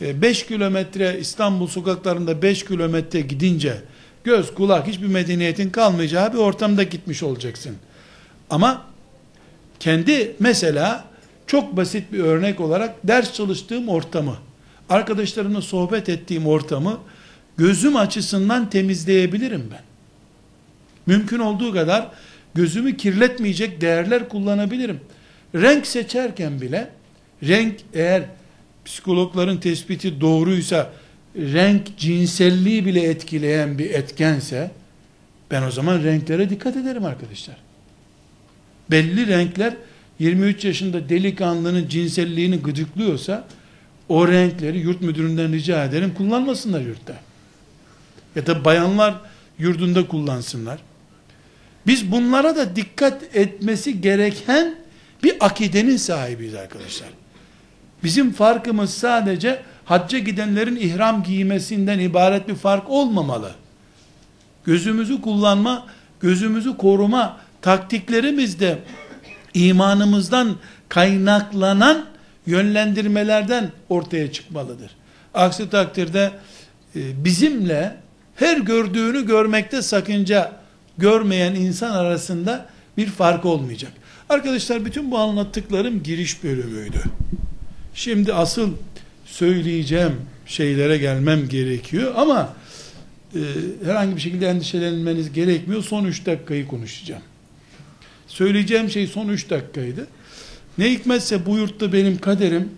5 0.05 0.43
e, 0.43 0.47
kilometre 0.47 1.19
İstanbul 1.21 1.67
sokaklarında 1.67 2.43
5 2.43 2.65
kilometre 2.65 3.21
gidince 3.21 3.77
göz 4.25 4.55
kulak 4.55 4.87
hiçbir 4.87 5.07
medeniyetin 5.07 5.71
kalmayacağı 5.71 6.33
bir 6.33 6.39
ortamda 6.39 6.83
gitmiş 6.83 7.23
olacaksın. 7.23 7.77
Ama 8.51 8.87
kendi 9.81 10.37
mesela 10.41 11.05
çok 11.47 11.77
basit 11.77 12.13
bir 12.13 12.19
örnek 12.19 12.61
olarak 12.61 12.95
ders 13.05 13.33
çalıştığım 13.33 13.89
ortamı, 13.89 14.37
arkadaşlarımla 14.89 15.63
sohbet 15.63 16.09
ettiğim 16.09 16.47
ortamı 16.47 16.99
gözüm 17.57 17.97
açısından 17.97 18.71
temizleyebilirim 18.71 19.69
ben. 19.73 19.83
Mümkün 21.07 21.39
olduğu 21.39 21.73
kadar 21.73 22.11
gözümü 22.55 22.97
kirletmeyecek 22.97 23.81
değerler 23.81 24.29
kullanabilirim. 24.29 25.01
Renk 25.55 25.87
seçerken 25.87 26.61
bile 26.61 26.91
renk 27.43 27.75
eğer 27.95 28.23
psikologların 28.85 29.57
tespiti 29.57 30.21
doğruysa 30.21 30.93
renk 31.37 31.99
cinselliği 31.99 32.87
bile 32.87 33.03
etkileyen 33.03 33.79
bir 33.79 33.91
etkense 33.91 34.71
ben 35.51 35.63
o 35.63 35.71
zaman 35.71 36.05
renklere 36.05 36.51
dikkat 36.51 36.77
ederim 36.77 37.05
arkadaşlar. 37.05 37.57
Belli 38.91 39.27
renkler 39.27 39.75
23 40.19 40.65
yaşında 40.65 41.09
delikanlının 41.09 41.89
cinselliğini 41.89 42.57
gıcıklıyorsa 42.57 43.45
o 44.09 44.29
renkleri 44.29 44.79
yurt 44.79 45.01
müdüründen 45.01 45.53
rica 45.53 45.85
ederim 45.85 46.15
kullanmasınlar 46.15 46.81
yurtta. 46.81 47.15
Ya 48.37 48.47
da 48.47 48.65
bayanlar 48.65 49.15
yurdunda 49.59 50.07
kullansınlar. 50.07 50.79
Biz 51.87 52.13
bunlara 52.13 52.57
da 52.57 52.77
dikkat 52.77 53.37
etmesi 53.37 54.01
gereken 54.01 54.75
bir 55.23 55.37
akidenin 55.41 55.97
sahibiyiz 55.97 56.55
arkadaşlar. 56.55 57.09
Bizim 58.05 58.33
farkımız 58.33 58.95
sadece 58.95 59.63
hacca 59.85 60.19
gidenlerin 60.19 60.77
ihram 60.77 61.23
giymesinden 61.23 61.99
ibaret 61.99 62.49
bir 62.49 62.55
fark 62.55 62.91
olmamalı. 62.91 63.55
Gözümüzü 64.65 65.21
kullanma, 65.21 65.87
gözümüzü 66.21 66.77
koruma 66.77 67.41
taktiklerimiz 67.63 68.61
de 68.61 68.79
imanımızdan 69.55 70.57
kaynaklanan 70.89 72.07
yönlendirmelerden 72.47 73.71
ortaya 73.89 74.33
çıkmalıdır. 74.33 74.91
Aksi 75.35 75.71
takdirde 75.71 76.31
e, 76.97 77.25
bizimle 77.25 77.97
her 78.37 78.57
gördüğünü 78.57 79.27
görmekte 79.27 79.83
sakınca 79.83 80.53
görmeyen 80.99 81.55
insan 81.55 81.91
arasında 81.91 82.67
bir 82.97 83.07
fark 83.07 83.45
olmayacak. 83.45 83.93
Arkadaşlar 84.29 84.85
bütün 84.85 85.11
bu 85.11 85.19
anlattıklarım 85.19 86.03
giriş 86.03 86.45
bölümüydü. 86.45 87.03
Şimdi 87.95 88.35
asıl 88.35 88.71
söyleyeceğim 89.27 90.13
şeylere 90.47 90.99
gelmem 90.99 91.49
gerekiyor 91.49 92.13
ama 92.17 92.55
e, 93.35 93.41
herhangi 93.85 94.17
bir 94.17 94.21
şekilde 94.21 94.47
endişelenmeniz 94.47 95.33
gerekmiyor. 95.33 95.83
Son 95.83 96.05
3 96.05 96.27
dakikayı 96.27 96.67
konuşacağım. 96.67 97.23
Söyleyeceğim 98.27 98.91
şey 98.91 99.07
son 99.07 99.29
3 99.29 99.51
dakikaydı. 99.51 100.07
Ne 100.79 100.91
hikmetse 100.91 101.47
bu 101.47 101.57
yurtta 101.57 101.93
benim 101.93 102.19
kaderim 102.19 102.69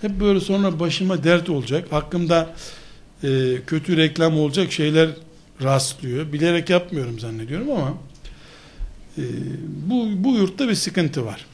hep 0.00 0.20
böyle 0.20 0.40
sonra 0.40 0.80
başıma 0.80 1.24
dert 1.24 1.50
olacak. 1.50 1.92
Hakkımda 1.92 2.54
e, 3.22 3.28
kötü 3.66 3.96
reklam 3.96 4.38
olacak 4.38 4.72
şeyler 4.72 5.08
rastlıyor. 5.62 6.32
Bilerek 6.32 6.70
yapmıyorum 6.70 7.18
zannediyorum 7.18 7.70
ama 7.70 7.94
e, 9.18 9.22
bu, 9.90 10.24
bu 10.24 10.36
yurtta 10.36 10.68
bir 10.68 10.74
sıkıntı 10.74 11.26
var. 11.26 11.46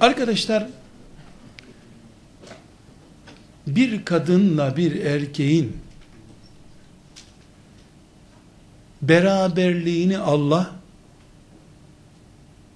Arkadaşlar 0.00 0.66
bir 3.66 4.04
kadınla 4.04 4.76
bir 4.76 5.04
erkeğin 5.04 5.76
beraberliğini 9.02 10.18
Allah 10.18 10.74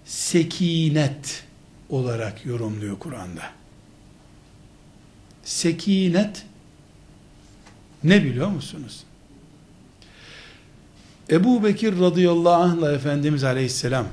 sekinet 0.05 1.45
olarak 1.89 2.47
yorumluyor 2.47 2.99
Kur'an'da. 2.99 3.43
Sekinet 5.45 6.45
ne 8.05 8.25
biliyor 8.25 8.49
musunuz? 8.49 9.05
Ebu 11.31 11.65
Bekir 11.65 12.01
radıyallahu 12.01 12.63
anh'la 12.63 12.93
Efendimiz 12.93 13.45
aleyhisselam 13.45 14.07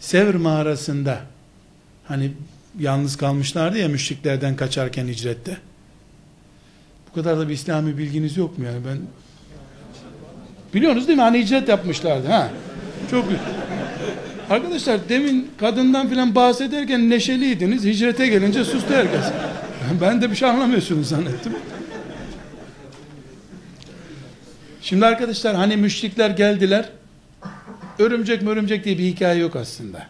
Sevr 0.00 0.34
mağarasında 0.34 1.20
hani 2.10 2.32
yalnız 2.78 3.16
kalmışlardı 3.16 3.78
ya 3.78 3.88
müşriklerden 3.88 4.56
kaçarken 4.56 5.08
hicrette. 5.08 5.56
Bu 7.10 7.14
kadar 7.14 7.38
da 7.38 7.48
bir 7.48 7.54
İslami 7.54 7.98
bilginiz 7.98 8.36
yok 8.36 8.58
mu 8.58 8.64
yani 8.64 8.78
ben 8.88 8.98
biliyorsunuz 10.74 11.08
değil 11.08 11.16
mi? 11.16 11.22
Hani 11.22 11.38
hicret 11.38 11.68
yapmışlardı 11.68 12.28
ha. 12.28 12.50
Çok 13.10 13.24
Arkadaşlar 14.50 15.08
demin 15.08 15.50
kadından 15.60 16.08
filan 16.08 16.34
bahsederken 16.34 17.10
neşeliydiniz. 17.10 17.84
Hicrete 17.84 18.26
gelince 18.26 18.64
sustu 18.64 18.94
herkes. 18.94 19.24
Ben 20.00 20.22
de 20.22 20.30
bir 20.30 20.36
şey 20.36 20.48
anlamıyorsunuz 20.48 21.08
zannettim. 21.08 21.52
Şimdi 24.82 25.06
arkadaşlar 25.06 25.56
hani 25.56 25.76
müşrikler 25.76 26.30
geldiler. 26.30 26.88
Örümcek 27.98 28.42
mi 28.42 28.48
örümcek 28.48 28.84
diye 28.84 28.98
bir 28.98 29.04
hikaye 29.04 29.40
yok 29.40 29.56
aslında. 29.56 30.06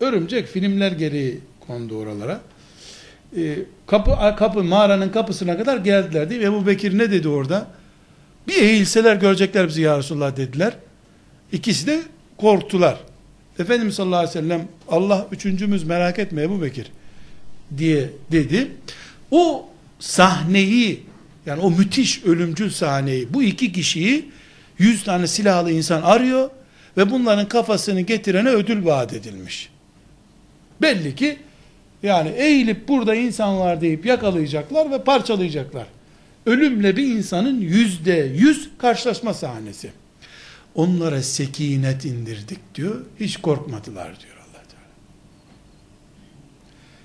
Örümcek 0.00 0.48
filmler 0.48 0.92
gereği 0.92 1.40
kondu 1.66 1.98
oralara. 1.98 2.40
Ee, 3.36 3.58
kapı, 3.86 4.36
kapı 4.38 4.64
mağaranın 4.64 5.08
kapısına 5.08 5.56
kadar 5.56 5.76
geldiler 5.76 6.30
değil 6.30 6.40
mi? 6.40 6.46
Ebu 6.46 6.66
Bekir 6.66 6.98
ne 6.98 7.10
dedi 7.10 7.28
orada? 7.28 7.66
Bir 8.48 8.62
eğilseler 8.62 9.16
görecekler 9.16 9.68
bizi 9.68 9.82
ya 9.82 9.98
Resulullah 9.98 10.36
dediler. 10.36 10.72
İkisi 11.52 11.86
de 11.86 12.02
korktular. 12.36 12.96
Efendimiz 13.58 13.94
sallallahu 13.94 14.18
aleyhi 14.18 14.38
ve 14.38 14.42
sellem 14.42 14.68
Allah 14.88 15.26
üçüncümüz 15.32 15.84
merak 15.84 16.18
etme 16.18 16.42
Ebu 16.42 16.62
Bekir 16.62 16.86
diye 17.78 18.10
dedi. 18.32 18.68
O 19.30 19.68
sahneyi 19.98 21.02
yani 21.46 21.60
o 21.60 21.70
müthiş 21.70 22.24
ölümcül 22.24 22.70
sahneyi 22.70 23.34
bu 23.34 23.42
iki 23.42 23.72
kişiyi 23.72 24.30
yüz 24.78 25.04
tane 25.04 25.26
silahlı 25.26 25.70
insan 25.70 26.02
arıyor 26.02 26.50
ve 26.96 27.10
bunların 27.10 27.48
kafasını 27.48 28.00
getirene 28.00 28.48
ödül 28.48 28.84
vaat 28.84 29.12
edilmiş. 29.12 29.70
Belli 30.82 31.14
ki 31.14 31.38
yani 32.02 32.28
eğilip 32.28 32.88
burada 32.88 33.14
insan 33.14 33.58
var 33.58 33.80
deyip 33.80 34.06
yakalayacaklar 34.06 34.90
ve 34.90 35.04
parçalayacaklar. 35.04 35.86
Ölümle 36.46 36.96
bir 36.96 37.06
insanın 37.06 37.60
yüzde 37.60 38.32
yüz 38.34 38.70
karşılaşma 38.78 39.34
sahnesi. 39.34 39.90
Onlara 40.74 41.22
sekinet 41.22 42.04
indirdik 42.04 42.74
diyor. 42.74 43.00
Hiç 43.20 43.36
korkmadılar 43.36 44.20
diyor 44.20 44.36
allah 44.36 44.62
Teala. 44.68 44.92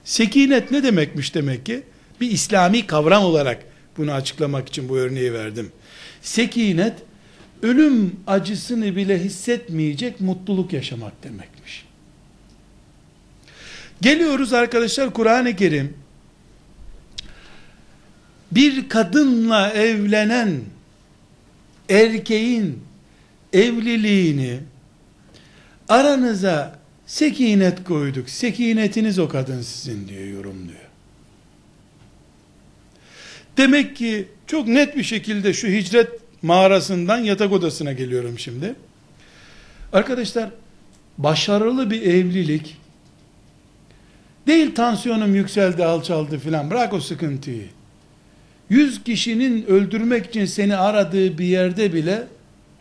Sekinet 0.04 0.72
ne 0.72 0.84
demekmiş 0.84 1.36
demek 1.36 1.66
ki? 1.66 1.84
Bir 2.22 2.32
İslami 2.32 2.88
kavram 2.88 3.24
olarak 3.24 3.64
bunu 3.98 4.12
açıklamak 4.12 4.68
için 4.70 4.90
bu 4.90 4.98
örneği 4.98 5.34
verdim. 5.34 5.72
Sekinet, 6.22 6.94
ölüm 7.62 8.16
acısını 8.28 8.96
bile 8.96 9.24
hissetmeyecek 9.24 10.22
mutluluk 10.22 10.74
yaşamak 10.74 11.24
demekmiş. 11.24 11.61
Geliyoruz 14.02 14.54
arkadaşlar 14.54 15.14
Kur'an-ı 15.14 15.56
Kerim, 15.56 15.94
bir 18.52 18.90
kadınla 18.90 19.70
evlenen 19.70 20.62
erkeğin 21.90 22.80
evliliğini 23.54 24.60
aranıza 25.90 26.80
sekinet 27.06 27.84
koyduk. 27.84 28.30
Sekinetiniz 28.30 29.20
o 29.20 29.30
kadın 29.30 29.62
sizin 29.62 30.08
diyor 30.08 30.28
yorumluyor. 30.28 30.80
Demek 33.58 33.96
ki 33.96 34.28
çok 34.48 34.68
net 34.68 34.98
bir 34.98 35.04
şekilde 35.04 35.54
şu 35.54 35.68
hicret 35.68 36.10
mağarasından 36.42 37.18
yatak 37.18 37.52
odasına 37.52 37.94
geliyorum 37.94 38.40
şimdi. 38.40 38.76
Arkadaşlar 39.94 40.50
başarılı 41.18 41.92
bir 41.92 42.02
evlilik 42.02 42.78
değil 44.48 44.76
tansiyonum 44.76 45.36
yükseldi 45.36 45.86
alçaldı 45.86 46.40
filan 46.40 46.70
bırak 46.70 46.94
o 46.94 47.00
sıkıntıyı. 47.00 47.66
Yüz 48.70 49.04
kişinin 49.04 49.66
öldürmek 49.66 50.26
için 50.26 50.46
seni 50.46 50.76
aradığı 50.76 51.38
bir 51.38 51.46
yerde 51.46 51.94
bile 51.94 52.28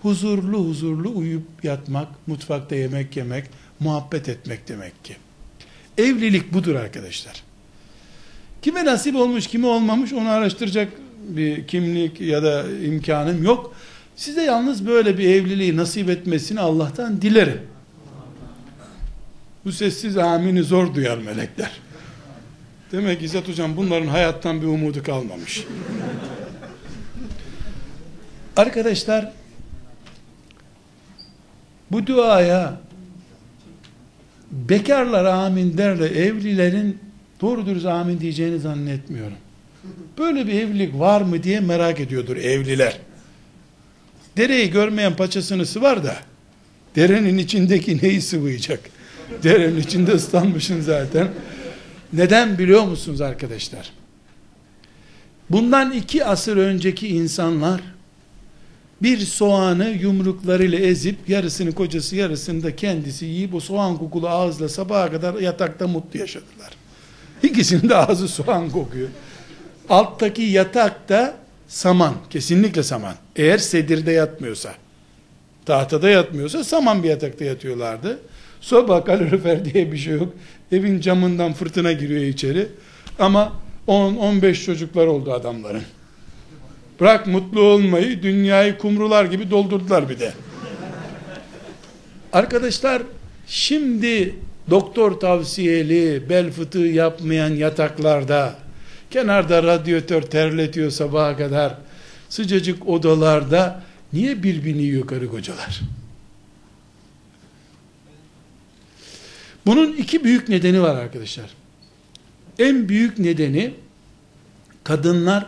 huzurlu 0.02 0.58
huzurlu 0.58 1.16
uyup 1.16 1.44
yatmak, 1.62 2.08
mutfakta 2.26 2.74
yemek 2.74 3.16
yemek, 3.16 3.44
muhabbet 3.80 4.28
etmek 4.28 4.68
demek 4.68 5.04
ki. 5.04 5.16
Evlilik 5.98 6.52
budur 6.52 6.74
arkadaşlar. 6.74 7.42
Kime 8.62 8.84
nasip 8.84 9.16
olmuş, 9.16 9.46
kime 9.46 9.66
olmamış 9.66 10.12
onu 10.12 10.28
araştıracak 10.28 10.88
bir 11.28 11.66
kimlik 11.66 12.20
ya 12.20 12.42
da 12.42 12.64
imkanım 12.84 13.44
yok. 13.44 13.74
Size 14.16 14.42
yalnız 14.42 14.86
böyle 14.86 15.18
bir 15.18 15.28
evliliği 15.28 15.76
nasip 15.76 16.10
etmesini 16.10 16.60
Allah'tan 16.60 17.22
dilerim. 17.22 17.60
Bu 19.64 19.72
sessiz 19.72 20.18
amini 20.18 20.62
zor 20.62 20.94
duyar 20.94 21.18
melekler. 21.18 21.70
Demek 22.92 23.22
İzzet 23.22 23.48
Hocam 23.48 23.76
bunların 23.76 24.06
hayattan 24.06 24.62
bir 24.62 24.66
umudu 24.66 25.02
kalmamış. 25.02 25.64
Arkadaşlar 28.56 29.32
bu 31.90 32.06
duaya 32.06 32.80
bekarlar 34.50 35.24
amin 35.24 35.78
derle 35.78 36.06
evlilerin 36.06 36.98
doğru 37.40 37.66
dürüst 37.66 37.86
amin 37.86 38.20
diyeceğini 38.20 38.58
zannetmiyorum. 38.58 39.36
Böyle 40.18 40.46
bir 40.46 40.52
evlilik 40.52 40.98
var 40.98 41.20
mı 41.20 41.42
diye 41.42 41.60
merak 41.60 42.00
ediyordur 42.00 42.36
evliler. 42.36 42.98
Dereyi 44.36 44.70
görmeyen 44.70 45.16
paçasını 45.16 45.66
sıvar 45.66 46.04
da 46.04 46.16
derenin 46.96 47.38
içindeki 47.38 47.98
neyi 48.02 48.20
sıvayacak? 48.22 48.99
Derenin 49.42 49.80
içinde 49.80 50.12
ıslanmışsın 50.12 50.80
zaten. 50.80 51.28
Neden 52.12 52.58
biliyor 52.58 52.82
musunuz 52.82 53.20
arkadaşlar? 53.20 53.92
Bundan 55.50 55.92
iki 55.92 56.24
asır 56.24 56.56
önceki 56.56 57.08
insanlar 57.08 57.80
bir 59.02 59.18
soğanı 59.18 59.88
yumruklarıyla 59.88 60.78
ezip 60.78 61.28
yarısını 61.28 61.72
kocası 61.72 62.16
yarısını 62.16 62.62
da 62.62 62.76
kendisi 62.76 63.26
yiyip 63.26 63.54
o 63.54 63.60
soğan 63.60 63.98
kokulu 63.98 64.28
ağızla 64.28 64.68
sabaha 64.68 65.10
kadar 65.10 65.34
yatakta 65.34 65.88
mutlu 65.88 66.20
yaşadılar. 66.20 66.70
İkisinin 67.42 67.88
de 67.88 67.96
ağzı 67.96 68.28
soğan 68.28 68.70
kokuyor. 68.70 69.08
Alttaki 69.88 70.42
yatakta 70.42 71.36
saman, 71.68 72.14
kesinlikle 72.30 72.82
saman. 72.82 73.14
Eğer 73.36 73.58
sedirde 73.58 74.12
yatmıyorsa, 74.12 74.74
tahtada 75.66 76.10
yatmıyorsa 76.10 76.64
saman 76.64 77.02
bir 77.02 77.08
yatakta 77.08 77.44
yatıyorlardı. 77.44 78.18
Soba 78.60 79.04
kalorifer 79.04 79.64
diye 79.64 79.92
bir 79.92 79.96
şey 79.96 80.14
yok. 80.14 80.34
Evin 80.72 81.00
camından 81.00 81.52
fırtına 81.52 81.92
giriyor 81.92 82.22
içeri. 82.22 82.68
Ama 83.18 83.52
10-15 83.88 84.64
çocuklar 84.64 85.06
oldu 85.06 85.32
adamların. 85.32 85.82
Bırak 87.00 87.26
mutlu 87.26 87.62
olmayı, 87.62 88.22
dünyayı 88.22 88.78
kumrular 88.78 89.24
gibi 89.24 89.50
doldurdular 89.50 90.08
bir 90.08 90.18
de. 90.18 90.32
Arkadaşlar, 92.32 93.02
şimdi 93.46 94.34
doktor 94.70 95.12
tavsiyeli, 95.12 96.22
bel 96.28 96.50
fıtığı 96.50 96.78
yapmayan 96.78 97.50
yataklarda, 97.50 98.54
kenarda 99.10 99.62
radyatör 99.62 100.22
terletiyor 100.22 100.90
sabaha 100.90 101.36
kadar, 101.36 101.74
sıcacık 102.28 102.88
odalarda, 102.88 103.82
niye 104.12 104.42
birbirini 104.42 104.82
yiyor 104.82 105.06
karı 105.06 105.28
kocalar? 105.28 105.80
Bunun 109.66 109.92
iki 109.92 110.24
büyük 110.24 110.48
nedeni 110.48 110.82
var 110.82 110.96
arkadaşlar. 110.96 111.50
En 112.58 112.88
büyük 112.88 113.18
nedeni, 113.18 113.74
kadınlar, 114.84 115.46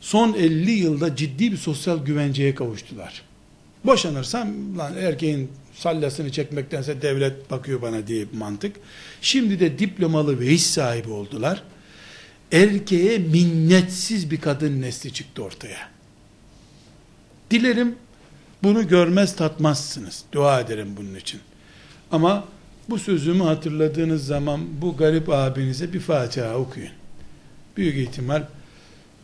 son 0.00 0.34
50 0.34 0.70
yılda 0.70 1.16
ciddi 1.16 1.52
bir 1.52 1.56
sosyal 1.56 2.04
güvenceye 2.04 2.54
kavuştular. 2.54 3.22
Boşanırsam 3.84 4.78
lan 4.78 4.96
erkeğin 4.96 5.50
sallasını 5.74 6.32
çekmektense 6.32 7.02
devlet 7.02 7.50
bakıyor 7.50 7.82
bana 7.82 8.06
diye 8.06 8.32
bir 8.32 8.36
mantık. 8.36 8.76
Şimdi 9.20 9.60
de 9.60 9.78
diplomalı 9.78 10.40
ve 10.40 10.46
iş 10.46 10.66
sahibi 10.66 11.10
oldular. 11.10 11.62
Erkeğe 12.52 13.18
minnetsiz 13.18 14.30
bir 14.30 14.40
kadın 14.40 14.82
nesli 14.82 15.12
çıktı 15.12 15.42
ortaya. 15.42 15.88
Dilerim 17.50 17.94
bunu 18.62 18.88
görmez 18.88 19.36
tatmazsınız. 19.36 20.24
Dua 20.32 20.60
ederim 20.60 20.88
bunun 20.96 21.14
için. 21.14 21.40
Ama 22.10 22.44
bu 22.90 22.98
sözümü 22.98 23.42
hatırladığınız 23.42 24.26
zaman 24.26 24.60
bu 24.80 24.96
garip 24.96 25.28
abinize 25.28 25.92
bir 25.92 26.00
Fatiha 26.00 26.56
okuyun. 26.56 26.90
Büyük 27.76 27.96
ihtimal 27.96 28.42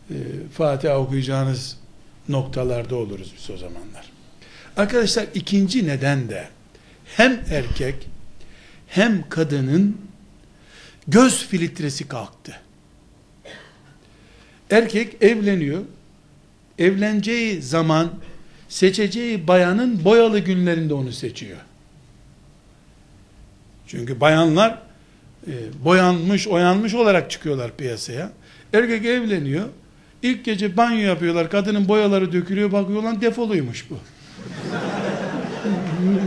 e, 0.09 0.15
Fatiha 0.53 0.97
okuyacağınız 0.97 1.77
noktalarda 2.29 2.95
oluruz 2.95 3.33
biz 3.37 3.49
o 3.49 3.57
zamanlar. 3.57 4.11
Arkadaşlar 4.77 5.25
ikinci 5.33 5.87
neden 5.87 6.29
de 6.29 6.47
hem 7.05 7.41
erkek 7.49 7.95
hem 8.87 9.29
kadının 9.29 9.97
göz 11.07 11.47
filtresi 11.47 12.07
kalktı. 12.07 12.55
Erkek 14.69 15.23
evleniyor. 15.23 15.81
Evleneceği 16.79 17.61
zaman 17.61 18.11
seçeceği 18.69 19.47
bayanın 19.47 20.05
boyalı 20.05 20.39
günlerinde 20.39 20.93
onu 20.93 21.11
seçiyor. 21.11 21.57
Çünkü 23.89 24.21
bayanlar 24.21 24.77
e, 25.47 25.53
boyanmış, 25.85 26.47
oyanmış 26.47 26.93
olarak 26.93 27.31
çıkıyorlar 27.31 27.77
piyasaya. 27.77 28.31
Erkek 28.73 29.05
evleniyor. 29.05 29.65
İlk 30.21 30.45
gece 30.45 30.77
banyo 30.77 30.99
yapıyorlar. 30.99 31.49
Kadının 31.49 31.87
boyaları 31.87 32.33
dökülüyor. 32.33 32.71
Bakıyor 32.71 33.03
lan 33.03 33.21
defoluymuş 33.21 33.85
bu. 33.89 33.97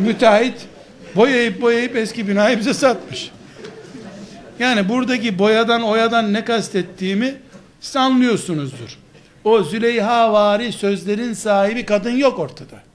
Müteahhit 0.07 0.67
boyayıp 1.17 1.63
boyayıp 1.63 1.97
eski 1.97 2.29
binayı 2.29 2.59
bize 2.59 2.75
satmış. 2.75 3.31
Yani 4.59 4.89
buradaki 4.89 5.39
boyadan 5.39 5.83
oyadan 5.83 6.33
ne 6.33 6.45
kastettiğimi 6.45 7.35
siz 7.81 7.97
anlıyorsunuzdur. 7.97 8.99
O 9.45 9.63
Züleyha 9.63 10.33
vari 10.33 10.73
sözlerin 10.73 11.33
sahibi 11.33 11.85
kadın 11.85 12.17
yok 12.17 12.39
ortada. 12.39 12.91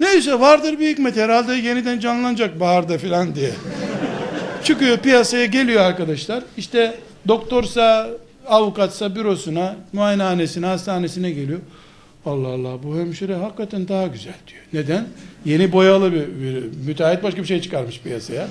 Neyse 0.00 0.40
vardır 0.40 0.80
bir 0.80 0.88
hikmet 0.88 1.16
herhalde 1.16 1.54
yeniden 1.54 2.00
canlanacak 2.00 2.60
baharda 2.60 2.98
filan 2.98 3.34
diye. 3.34 3.50
Çıkıyor 4.64 4.98
piyasaya 4.98 5.46
geliyor 5.46 5.80
arkadaşlar. 5.80 6.44
İşte 6.56 6.98
doktorsa, 7.28 8.08
avukatsa 8.46 9.14
bürosuna, 9.14 9.76
muayenehanesine, 9.92 10.66
hastanesine 10.66 11.30
geliyor. 11.30 11.58
Allah 12.26 12.48
Allah 12.48 12.82
bu 12.82 12.98
hemşire 12.98 13.34
hakikaten 13.34 13.88
daha 13.88 14.06
güzel 14.06 14.34
diyor. 14.46 14.62
Neden? 14.72 15.04
Yeni 15.44 15.72
boyalı 15.72 16.12
bir, 16.12 16.18
bir 16.18 16.86
müteahhit 16.86 17.22
başka 17.22 17.42
bir 17.42 17.46
şey 17.46 17.60
çıkarmış 17.60 18.00
piyasaya. 18.00 18.48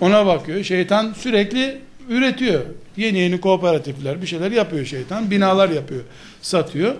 Ona 0.00 0.26
bakıyor. 0.26 0.62
Şeytan 0.62 1.12
sürekli 1.12 1.78
üretiyor. 2.08 2.60
Yeni 2.96 3.18
yeni 3.18 3.40
kooperatifler 3.40 4.22
bir 4.22 4.26
şeyler 4.26 4.50
yapıyor 4.50 4.84
şeytan. 4.84 5.30
Binalar 5.30 5.68
yapıyor. 5.68 6.00
Satıyor. 6.42 6.94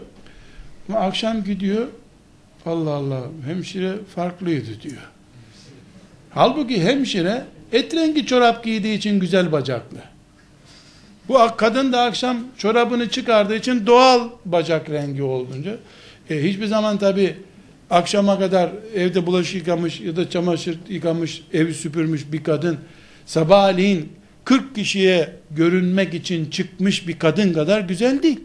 Ama 0.88 1.00
akşam 1.00 1.44
gidiyor. 1.44 1.86
Allah 2.66 2.90
Allah 2.90 3.22
hemşire 3.46 3.92
farklıydı 4.14 4.82
diyor. 4.82 5.10
Halbuki 6.30 6.82
hemşire 6.82 7.44
et 7.72 7.94
rengi 7.94 8.26
çorap 8.26 8.64
giydiği 8.64 8.98
için 8.98 9.20
güzel 9.20 9.52
bacaklı. 9.52 9.98
Bu 11.28 11.38
kadın 11.56 11.92
da 11.92 12.02
akşam 12.02 12.38
çorabını 12.58 13.10
çıkardığı 13.10 13.56
için 13.56 13.86
doğal 13.86 14.28
bacak 14.44 14.90
rengi 14.90 15.22
olduğunca 15.22 15.76
e, 16.30 16.42
hiçbir 16.42 16.66
zaman 16.66 16.98
tabi 16.98 17.36
akşama 17.90 18.38
kadar 18.38 18.70
evde 18.94 19.26
bulaşık 19.26 19.54
yıkamış 19.54 20.00
ya 20.00 20.16
da 20.16 20.30
çamaşır 20.30 20.78
yıkamış, 20.88 21.42
evi 21.52 21.74
süpürmüş 21.74 22.32
bir 22.32 22.44
kadın 22.44 22.78
sabahleyin 23.26 24.12
40 24.44 24.74
kişiye 24.74 25.32
görünmek 25.50 26.14
için 26.14 26.50
çıkmış 26.50 27.08
bir 27.08 27.18
kadın 27.18 27.52
kadar 27.52 27.80
güzel 27.80 28.22
değil. 28.22 28.40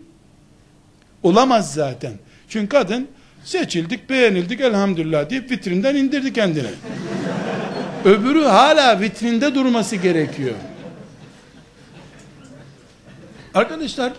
Olamaz 1.24 1.74
zaten. 1.74 2.14
Çünkü 2.50 2.70
kadın 2.70 3.08
seçildik, 3.44 4.10
beğenildik 4.10 4.62
elhamdülillah 4.62 5.30
deyip 5.30 5.52
vitrinden 5.52 5.96
indirdi 5.96 6.34
kendini. 6.34 6.70
Öbürü 8.06 8.44
hala 8.44 9.02
vitrinde 9.02 9.56
durması 9.56 9.96
gerekiyor. 9.96 10.56
Arkadaşlar 13.54 14.14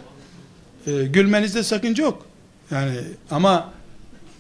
e, 0.87 1.05
gülmenizde 1.05 1.63
sakınca 1.63 2.05
yok. 2.05 2.27
Yani 2.71 2.95
ama 3.31 3.73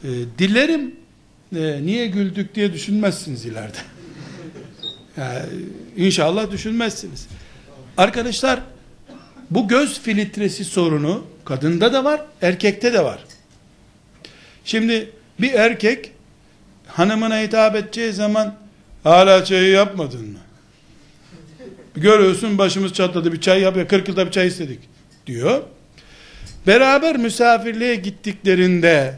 e, 0.04 0.08
dilerim 0.38 0.94
e, 1.56 1.86
niye 1.86 2.06
güldük 2.06 2.54
diye 2.54 2.72
düşünmezsiniz 2.72 3.44
ileride. 3.46 3.78
Yani, 5.16 5.46
inşallah 5.96 6.50
düşünmezsiniz. 6.50 7.26
Arkadaşlar 7.96 8.60
bu 9.50 9.68
göz 9.68 10.00
filtresi 10.00 10.64
sorunu 10.64 11.24
kadında 11.44 11.92
da 11.92 12.04
var, 12.04 12.20
erkekte 12.42 12.92
de 12.92 13.04
var. 13.04 13.18
Şimdi 14.64 15.10
bir 15.40 15.52
erkek 15.52 16.12
hanımına 16.86 17.40
hitap 17.40 17.76
edeceği 17.76 18.12
zaman 18.12 18.54
hala 19.02 19.44
çayı 19.44 19.70
yapmadın 19.70 20.26
mı? 20.26 20.38
Görüyorsun 21.94 22.58
başımız 22.58 22.92
çatladı 22.92 23.32
bir 23.32 23.40
çay 23.40 23.60
yap 23.60 23.76
ya 23.76 23.86
40 23.86 24.08
yılda 24.08 24.26
bir 24.26 24.30
çay 24.30 24.46
istedik 24.46 24.78
diyor. 25.26 25.62
Beraber 26.66 27.16
misafirliğe 27.16 27.94
gittiklerinde 27.94 29.14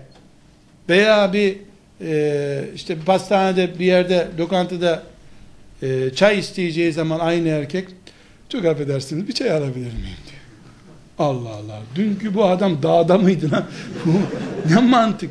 veya 0.88 1.32
bir 1.32 1.56
e, 2.00 2.64
işte 2.74 2.96
pastanede 3.06 3.78
bir 3.78 3.84
yerde 3.84 4.28
lokantada 4.38 5.02
e, 5.82 6.10
çay 6.14 6.38
isteyeceği 6.38 6.92
zaman 6.92 7.18
aynı 7.18 7.48
erkek 7.48 7.88
çok 8.48 8.64
affedersiniz 8.64 9.28
bir 9.28 9.32
çay 9.32 9.50
alabilir 9.50 9.92
miyim 9.92 10.16
diyor. 10.28 10.33
Allah 11.18 11.48
Allah. 11.48 11.82
Dünkü 11.94 12.34
bu 12.34 12.44
adam 12.44 12.82
dağda 12.82 13.18
mıydı 13.18 13.50
lan? 13.52 13.66
ne 14.70 14.80
mantık? 14.80 15.30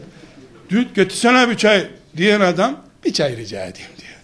Dün 0.69 0.87
getirsene 0.95 1.49
bir 1.49 1.57
çay 1.57 1.87
diyen 2.17 2.41
adam 2.41 2.77
bir 3.05 3.13
çay 3.13 3.37
rica 3.37 3.65
edeyim 3.65 3.91
diyor. 3.99 4.19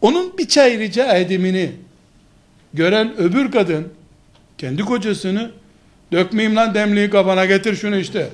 Onun 0.00 0.38
bir 0.38 0.48
çay 0.48 0.78
rica 0.78 1.16
edimini 1.16 1.72
gören 2.74 3.16
öbür 3.18 3.50
kadın 3.50 3.88
kendi 4.58 4.82
kocasını 4.82 5.50
dökmeyeyim 6.12 6.56
lan 6.56 6.74
demliği 6.74 7.10
kafana 7.10 7.44
getir 7.44 7.76
şunu 7.76 7.96
işte 7.96 8.28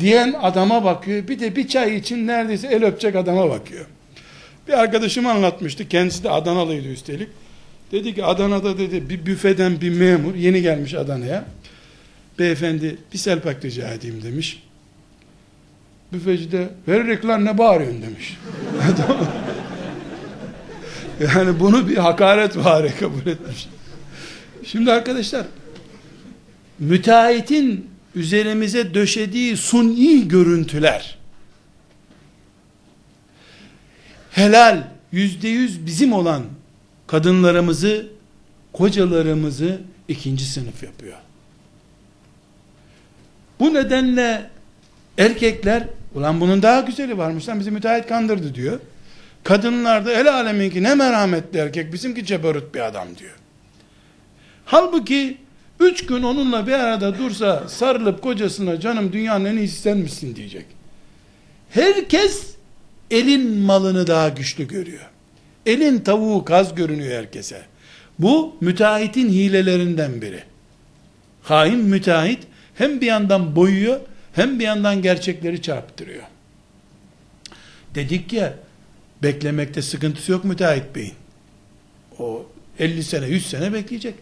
diyen 0.00 0.34
adama 0.42 0.84
bakıyor. 0.84 1.28
Bir 1.28 1.40
de 1.40 1.56
bir 1.56 1.68
çay 1.68 1.96
için 1.96 2.26
neredeyse 2.26 2.68
el 2.68 2.84
öpecek 2.84 3.16
adama 3.16 3.50
bakıyor. 3.50 3.86
Bir 4.68 4.72
arkadaşım 4.72 5.26
anlatmıştı. 5.26 5.88
Kendisi 5.88 6.24
de 6.24 6.30
Adanalıydı 6.30 6.88
üstelik. 6.88 7.28
Dedi 7.92 8.14
ki 8.14 8.24
Adana'da 8.24 8.78
dedi 8.78 9.08
bir 9.10 9.26
büfeden 9.26 9.80
bir 9.80 9.90
memur 9.90 10.34
yeni 10.34 10.62
gelmiş 10.62 10.94
Adana'ya. 10.94 11.44
Beyefendi 12.38 12.96
bir 13.12 13.18
selpak 13.18 13.64
rica 13.64 13.88
edeyim 13.88 14.22
demiş. 14.22 14.62
Büfeci 16.12 16.52
de 16.52 16.68
veririk 16.88 17.24
lan 17.24 17.44
ne 17.44 17.58
bağırıyorsun 17.58 18.02
demiş. 18.02 18.38
yani 21.36 21.60
bunu 21.60 21.88
bir 21.88 21.96
hakaret 21.96 22.56
var 22.56 22.86
kabul 23.00 23.26
etmiş. 23.26 23.68
Şimdi 24.64 24.92
arkadaşlar 24.92 25.46
müteahhitin 26.78 27.90
üzerimize 28.14 28.94
döşediği 28.94 29.56
suni 29.56 30.28
görüntüler 30.28 31.18
helal 34.32 34.82
yüzde 35.12 35.48
yüz 35.48 35.86
bizim 35.86 36.12
olan 36.12 36.42
kadınlarımızı 37.12 38.06
kocalarımızı 38.72 39.80
ikinci 40.08 40.44
sınıf 40.44 40.82
yapıyor. 40.82 41.16
Bu 43.60 43.74
nedenle 43.74 44.50
erkekler 45.18 45.84
ulan 46.14 46.40
bunun 46.40 46.62
daha 46.62 46.80
güzeli 46.80 47.18
varmış 47.18 47.48
lan 47.48 47.60
bizi 47.60 47.70
müteahhit 47.70 48.06
kandırdı 48.06 48.54
diyor. 48.54 48.80
Kadınlar 49.44 50.06
da 50.06 50.12
el 50.12 50.34
aleminki 50.34 50.82
ne 50.82 50.94
merhametli 50.94 51.58
erkek 51.58 51.92
bizimki 51.92 52.24
cebarut 52.24 52.74
bir 52.74 52.80
adam 52.80 53.08
diyor. 53.18 53.36
Halbuki 54.64 55.38
üç 55.80 56.06
gün 56.06 56.22
onunla 56.22 56.66
bir 56.66 56.72
arada 56.72 57.18
dursa 57.18 57.68
sarılıp 57.68 58.22
kocasına 58.22 58.80
canım 58.80 59.12
dünyanın 59.12 59.44
en 59.44 59.56
iyisi 59.56 59.80
sen 59.80 59.98
misin 59.98 60.36
diyecek. 60.36 60.66
Herkes 61.70 62.54
elin 63.10 63.58
malını 63.58 64.06
daha 64.06 64.28
güçlü 64.28 64.68
görüyor. 64.68 65.11
Elin 65.66 65.98
tavuğu 65.98 66.44
kaz 66.44 66.74
görünüyor 66.74 67.18
herkese. 67.18 67.62
Bu 68.18 68.56
müteahhitin 68.60 69.28
hilelerinden 69.28 70.22
biri. 70.22 70.42
Hain 71.42 71.78
müteahhit 71.78 72.38
hem 72.74 73.00
bir 73.00 73.06
yandan 73.06 73.56
boyuyor 73.56 74.00
hem 74.32 74.58
bir 74.58 74.64
yandan 74.64 75.02
gerçekleri 75.02 75.62
çarptırıyor. 75.62 76.22
Dedik 77.94 78.32
ya 78.32 78.54
beklemekte 79.22 79.82
sıkıntısı 79.82 80.32
yok 80.32 80.44
müteahhit 80.44 80.94
beyin. 80.94 81.14
O 82.18 82.46
50 82.78 83.04
sene 83.04 83.26
100 83.26 83.46
sene 83.50 83.72
bekleyecek. 83.72 84.14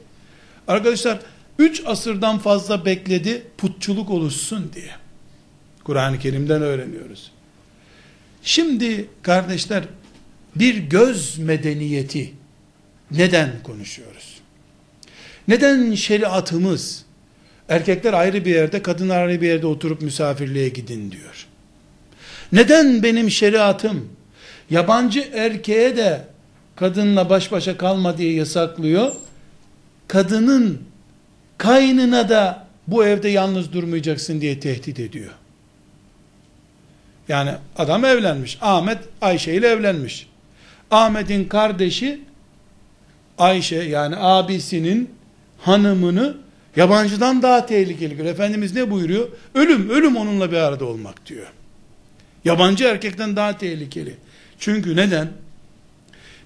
Arkadaşlar 0.68 1.18
3 1.59 1.82
asırdan 1.86 2.38
fazla 2.38 2.84
bekledi 2.84 3.43
putçuluk 3.59 4.11
oluşsun 4.11 4.70
diye. 4.74 4.91
Kur'an-ı 5.84 6.18
Kerim'den 6.18 6.62
öğreniyoruz. 6.62 7.32
Şimdi 8.43 9.09
kardeşler 9.22 9.84
bir 10.57 10.76
göz 10.76 11.38
medeniyeti 11.38 12.32
neden 13.11 13.51
konuşuyoruz? 13.62 14.40
Neden 15.48 15.94
şeriatımız 15.94 17.05
erkekler 17.68 18.12
ayrı 18.12 18.44
bir 18.44 18.55
yerde, 18.55 18.82
kadınlar 18.82 19.26
ayrı 19.26 19.40
bir 19.40 19.48
yerde 19.48 19.66
oturup 19.66 20.03
misafirliğe 20.03 20.68
gidin 20.68 21.11
diyor? 21.11 21.46
Neden 22.53 23.03
benim 23.03 23.30
şeriatım 23.30 24.09
yabancı 24.70 25.28
erkeğe 25.32 25.96
de 25.96 26.24
kadınla 26.76 27.30
baş 27.30 27.53
başa 27.53 27.76
kalma 27.76 28.18
diye 28.18 28.32
yasaklıyor? 28.34 29.12
Kadının 30.09 30.82
kaynına 31.59 32.28
da 32.28 32.66
bu 32.86 33.05
evde 33.05 33.28
yalnız 33.28 33.72
durmayacaksın 33.72 34.40
diye 34.40 34.61
tehdit 34.61 35.01
ediyor. 35.01 35.30
Yani 37.28 37.51
adam 37.76 38.05
evlenmiş. 38.05 38.59
Ahmet 38.61 38.98
Ayşe 39.20 39.55
ile 39.55 39.68
evlenmiş. 39.68 40.30
Ahmet'in 40.91 41.45
kardeşi 41.45 42.20
Ayşe 43.38 43.76
yani 43.76 44.16
abisinin 44.18 45.11
hanımını 45.59 46.36
yabancıdan 46.76 47.43
daha 47.43 47.66
tehlikeli 47.66 48.16
görüyor. 48.16 48.34
Efendimiz 48.34 48.74
ne 48.74 48.91
buyuruyor? 48.91 49.28
Ölüm, 49.55 49.91
ölüm 49.91 50.16
onunla 50.16 50.53
bir 50.53 50.57
arada 50.57 50.84
olmak 50.84 51.26
diyor. 51.26 51.47
Yabancı 52.45 52.84
erkekten 52.84 53.36
daha 53.36 53.59
tehlikeli. 53.59 54.16
Çünkü 54.59 54.97
neden? 54.97 55.28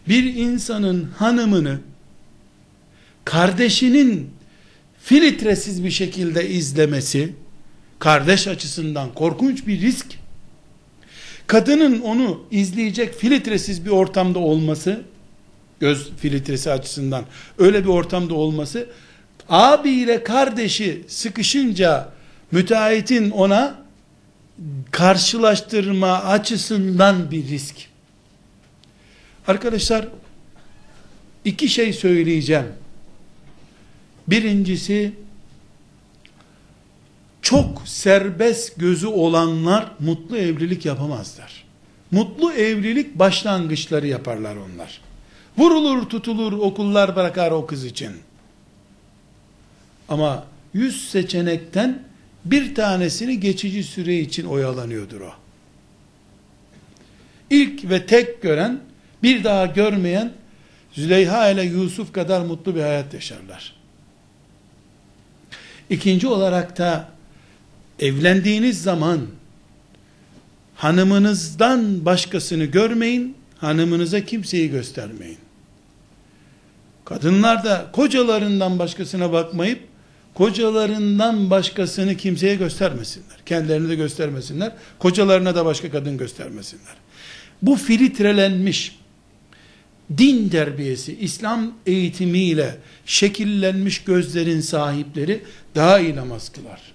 Bir 0.09 0.35
insanın 0.35 1.11
hanımını 1.17 1.79
kardeşinin 3.25 4.31
filtresiz 5.03 5.85
bir 5.85 5.91
şekilde 5.91 6.49
izlemesi 6.49 7.33
kardeş 7.99 8.49
açısından 8.49 9.15
korkunç 9.15 9.67
bir 9.67 9.81
risk. 9.81 10.07
Kadının 11.47 12.01
onu 12.01 12.45
izleyecek 12.51 13.15
filtresiz 13.15 13.85
bir 13.85 13.91
ortamda 13.91 14.39
olması 14.39 15.03
göz 15.81 16.13
filtresi 16.17 16.71
açısından 16.71 17.25
öyle 17.59 17.85
bir 17.85 17.89
ortamda 17.89 18.35
olması 18.35 18.87
abi 19.49 19.91
ile 19.91 20.25
kardeşi 20.25 21.05
sıkışınca 21.09 22.09
müteahhitin 22.53 23.31
ona 23.31 23.85
karşılaştırma 24.91 26.13
açısından 26.13 27.31
bir 27.31 27.49
risk. 27.49 27.77
Arkadaşlar 29.47 30.09
iki 31.45 31.69
şey 31.69 31.93
söyleyeceğim. 31.93 32.67
Birincisi 34.29 35.13
çok 37.45 37.83
serbest 37.89 38.77
gözü 38.77 39.07
olanlar 39.07 39.91
mutlu 40.01 40.37
evlilik 40.37 40.85
yapamazlar. 40.85 41.65
Mutlu 42.11 42.53
evlilik 42.53 43.19
başlangıçları 43.19 44.07
yaparlar 44.07 44.57
onlar. 44.57 45.01
Vurulur 45.59 46.09
tutulur 46.09 46.53
okullar 46.53 47.17
bırakar 47.17 47.51
o 47.51 47.67
kız 47.67 47.85
için. 47.85 48.13
Ama 50.09 50.45
yüz 50.75 51.11
seçenekten 51.11 52.03
bir 52.45 52.75
tanesini 52.75 53.41
geçici 53.41 53.85
süre 53.85 54.19
için 54.19 54.45
oyalanıyordur 54.45 55.21
o. 55.21 55.33
İlk 57.51 57.91
ve 57.91 58.07
tek 58.07 58.43
gören, 58.43 58.81
bir 59.23 59.45
daha 59.45 59.67
görmeyen, 59.67 60.33
Züleyha 60.93 61.51
ile 61.51 61.63
Yusuf 61.63 62.13
kadar 62.13 62.41
mutlu 62.41 62.75
bir 62.75 62.81
hayat 62.81 63.15
yaşarlar. 63.15 63.73
İkinci 65.91 66.27
olarak 66.27 66.79
da, 66.79 67.14
evlendiğiniz 67.99 68.83
zaman, 68.83 69.21
hanımınızdan 70.75 72.05
başkasını 72.05 72.65
görmeyin, 72.65 73.37
hanımınıza 73.59 74.21
kimseyi 74.21 74.71
göstermeyin. 74.71 75.39
Kadınlar 77.05 77.65
da 77.65 77.91
kocalarından 77.93 78.79
başkasına 78.79 79.33
bakmayıp, 79.33 79.81
kocalarından 80.35 81.51
başkasını 81.51 82.17
kimseye 82.17 82.55
göstermesinler. 82.55 83.37
Kendilerini 83.47 83.89
de 83.89 83.95
göstermesinler. 83.95 84.73
Kocalarına 84.99 85.55
da 85.55 85.65
başka 85.65 85.91
kadın 85.91 86.19
göstermesinler. 86.19 86.95
Bu 87.63 87.77
filtrelenmiş 87.77 88.99
din 90.19 90.49
terbiyesi, 90.49 91.17
İslam 91.21 91.75
eğitimiyle 91.87 92.77
şekillenmiş 93.07 94.05
gözlerin 94.05 94.61
sahipleri 94.61 95.43
daha 95.75 95.99
iyi 95.99 96.17
namaz 96.17 96.53
kılar. 96.53 96.94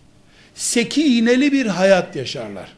Sekineli 0.59 1.51
bir 1.51 1.65
hayat 1.65 2.15
yaşarlar. 2.15 2.69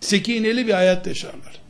Sekineli 0.00 0.66
bir 0.66 0.72
hayat 0.72 1.06
yaşarlar. 1.06 1.60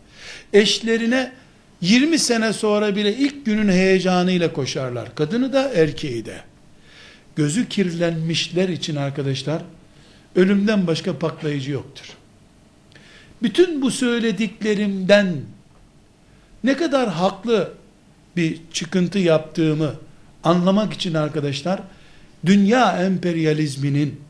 Eşlerine 0.53 1.33
20 1.81 2.19
sene 2.19 2.53
sonra 2.53 2.97
bile 2.97 3.17
ilk 3.17 3.47
günün 3.47 3.69
heyecanıyla 3.69 4.53
koşarlar. 4.53 5.15
Kadını 5.15 5.53
da 5.53 5.73
erkeği 5.75 6.25
de. 6.25 6.41
Gözü 7.37 7.69
kirlenmişler 7.69 8.69
için 8.69 8.97
arkadaşlar, 8.97 9.63
ölümden 10.37 10.87
başka 10.87 11.19
patlayıcı 11.19 11.71
yoktur. 11.71 12.07
Bütün 13.43 13.83
bu 13.83 13.91
söylediklerimden 13.91 15.35
ne 16.65 16.77
kadar 16.77 17.09
haklı 17.09 17.73
bir 18.37 18.61
çıkıntı 18.73 19.19
yaptığımı 19.19 19.95
anlamak 20.45 20.93
için 20.93 21.15
arkadaşlar, 21.15 21.81
dünya 22.47 23.03
emperyalizminin 23.03 24.21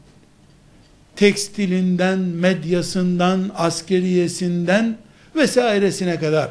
tekstilinden, 1.17 2.19
medyasından, 2.19 3.51
askeriyesinden 3.57 4.97
vesairesine 5.37 6.21
kadar 6.21 6.51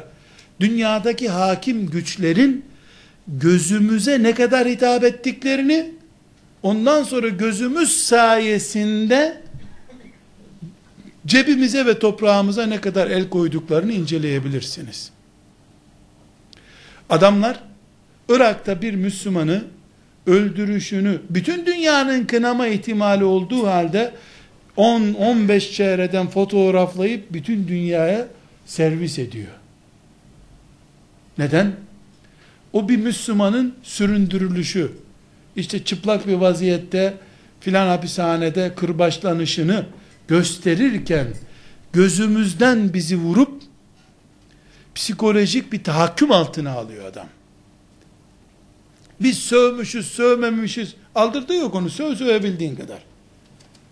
dünyadaki 0.60 1.28
hakim 1.28 1.90
güçlerin 1.90 2.64
gözümüze 3.28 4.22
ne 4.22 4.34
kadar 4.34 4.68
hitap 4.68 5.04
ettiklerini 5.04 5.90
ondan 6.62 7.02
sonra 7.02 7.28
gözümüz 7.28 8.04
sayesinde 8.04 9.42
cebimize 11.26 11.86
ve 11.86 11.98
toprağımıza 11.98 12.66
ne 12.66 12.80
kadar 12.80 13.10
el 13.10 13.28
koyduklarını 13.28 13.92
inceleyebilirsiniz. 13.92 15.10
Adamlar 17.10 17.60
Irak'ta 18.28 18.82
bir 18.82 18.94
Müslümanı 18.94 19.64
öldürüşünü 20.26 21.20
bütün 21.30 21.66
dünyanın 21.66 22.24
kınama 22.24 22.66
ihtimali 22.66 23.24
olduğu 23.24 23.66
halde 23.66 24.14
10-15 24.76 25.72
çeyreden 25.72 26.28
fotoğraflayıp 26.28 27.32
bütün 27.32 27.68
dünyaya 27.68 28.28
servis 28.66 29.18
ediyor. 29.18 29.52
Neden? 31.38 31.72
O 32.72 32.88
bir 32.88 32.96
Müslümanın 32.96 33.74
süründürülüşü, 33.82 34.92
işte 35.56 35.84
çıplak 35.84 36.26
bir 36.26 36.34
vaziyette 36.34 37.14
filan 37.60 37.88
hapishanede 37.88 38.74
kırbaçlanışını 38.74 39.86
gösterirken 40.28 41.26
gözümüzden 41.92 42.94
bizi 42.94 43.16
vurup 43.16 43.62
psikolojik 44.94 45.72
bir 45.72 45.84
tahakküm 45.84 46.32
altına 46.32 46.70
alıyor 46.70 47.04
adam. 47.04 47.26
Biz 49.20 49.38
sövmüşüz, 49.38 50.06
sövmemişiz. 50.06 50.94
Aldırdığı 51.14 51.54
yok 51.54 51.74
onu. 51.74 51.90
Söv 51.90 52.14
sövebildiğin 52.14 52.76
kadar. 52.76 52.98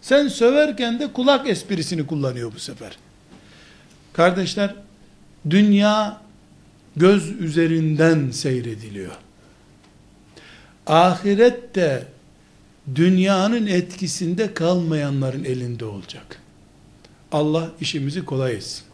Sen 0.02 0.28
söverken 0.28 0.98
de 1.00 1.12
kulak 1.12 1.48
esprisini 1.48 2.06
kullanıyor 2.06 2.52
bu 2.54 2.58
sefer. 2.58 2.98
Kardeşler, 4.12 4.74
dünya 5.50 6.20
göz 6.96 7.30
üzerinden 7.30 8.30
seyrediliyor. 8.30 9.12
Ahiret 10.86 11.74
de 11.74 12.04
dünyanın 12.94 13.66
etkisinde 13.66 14.54
kalmayanların 14.54 15.44
elinde 15.44 15.84
olacak. 15.84 16.38
Allah 17.32 17.70
işimizi 17.80 18.24
kolay 18.24 18.54
etsin. 18.54 18.84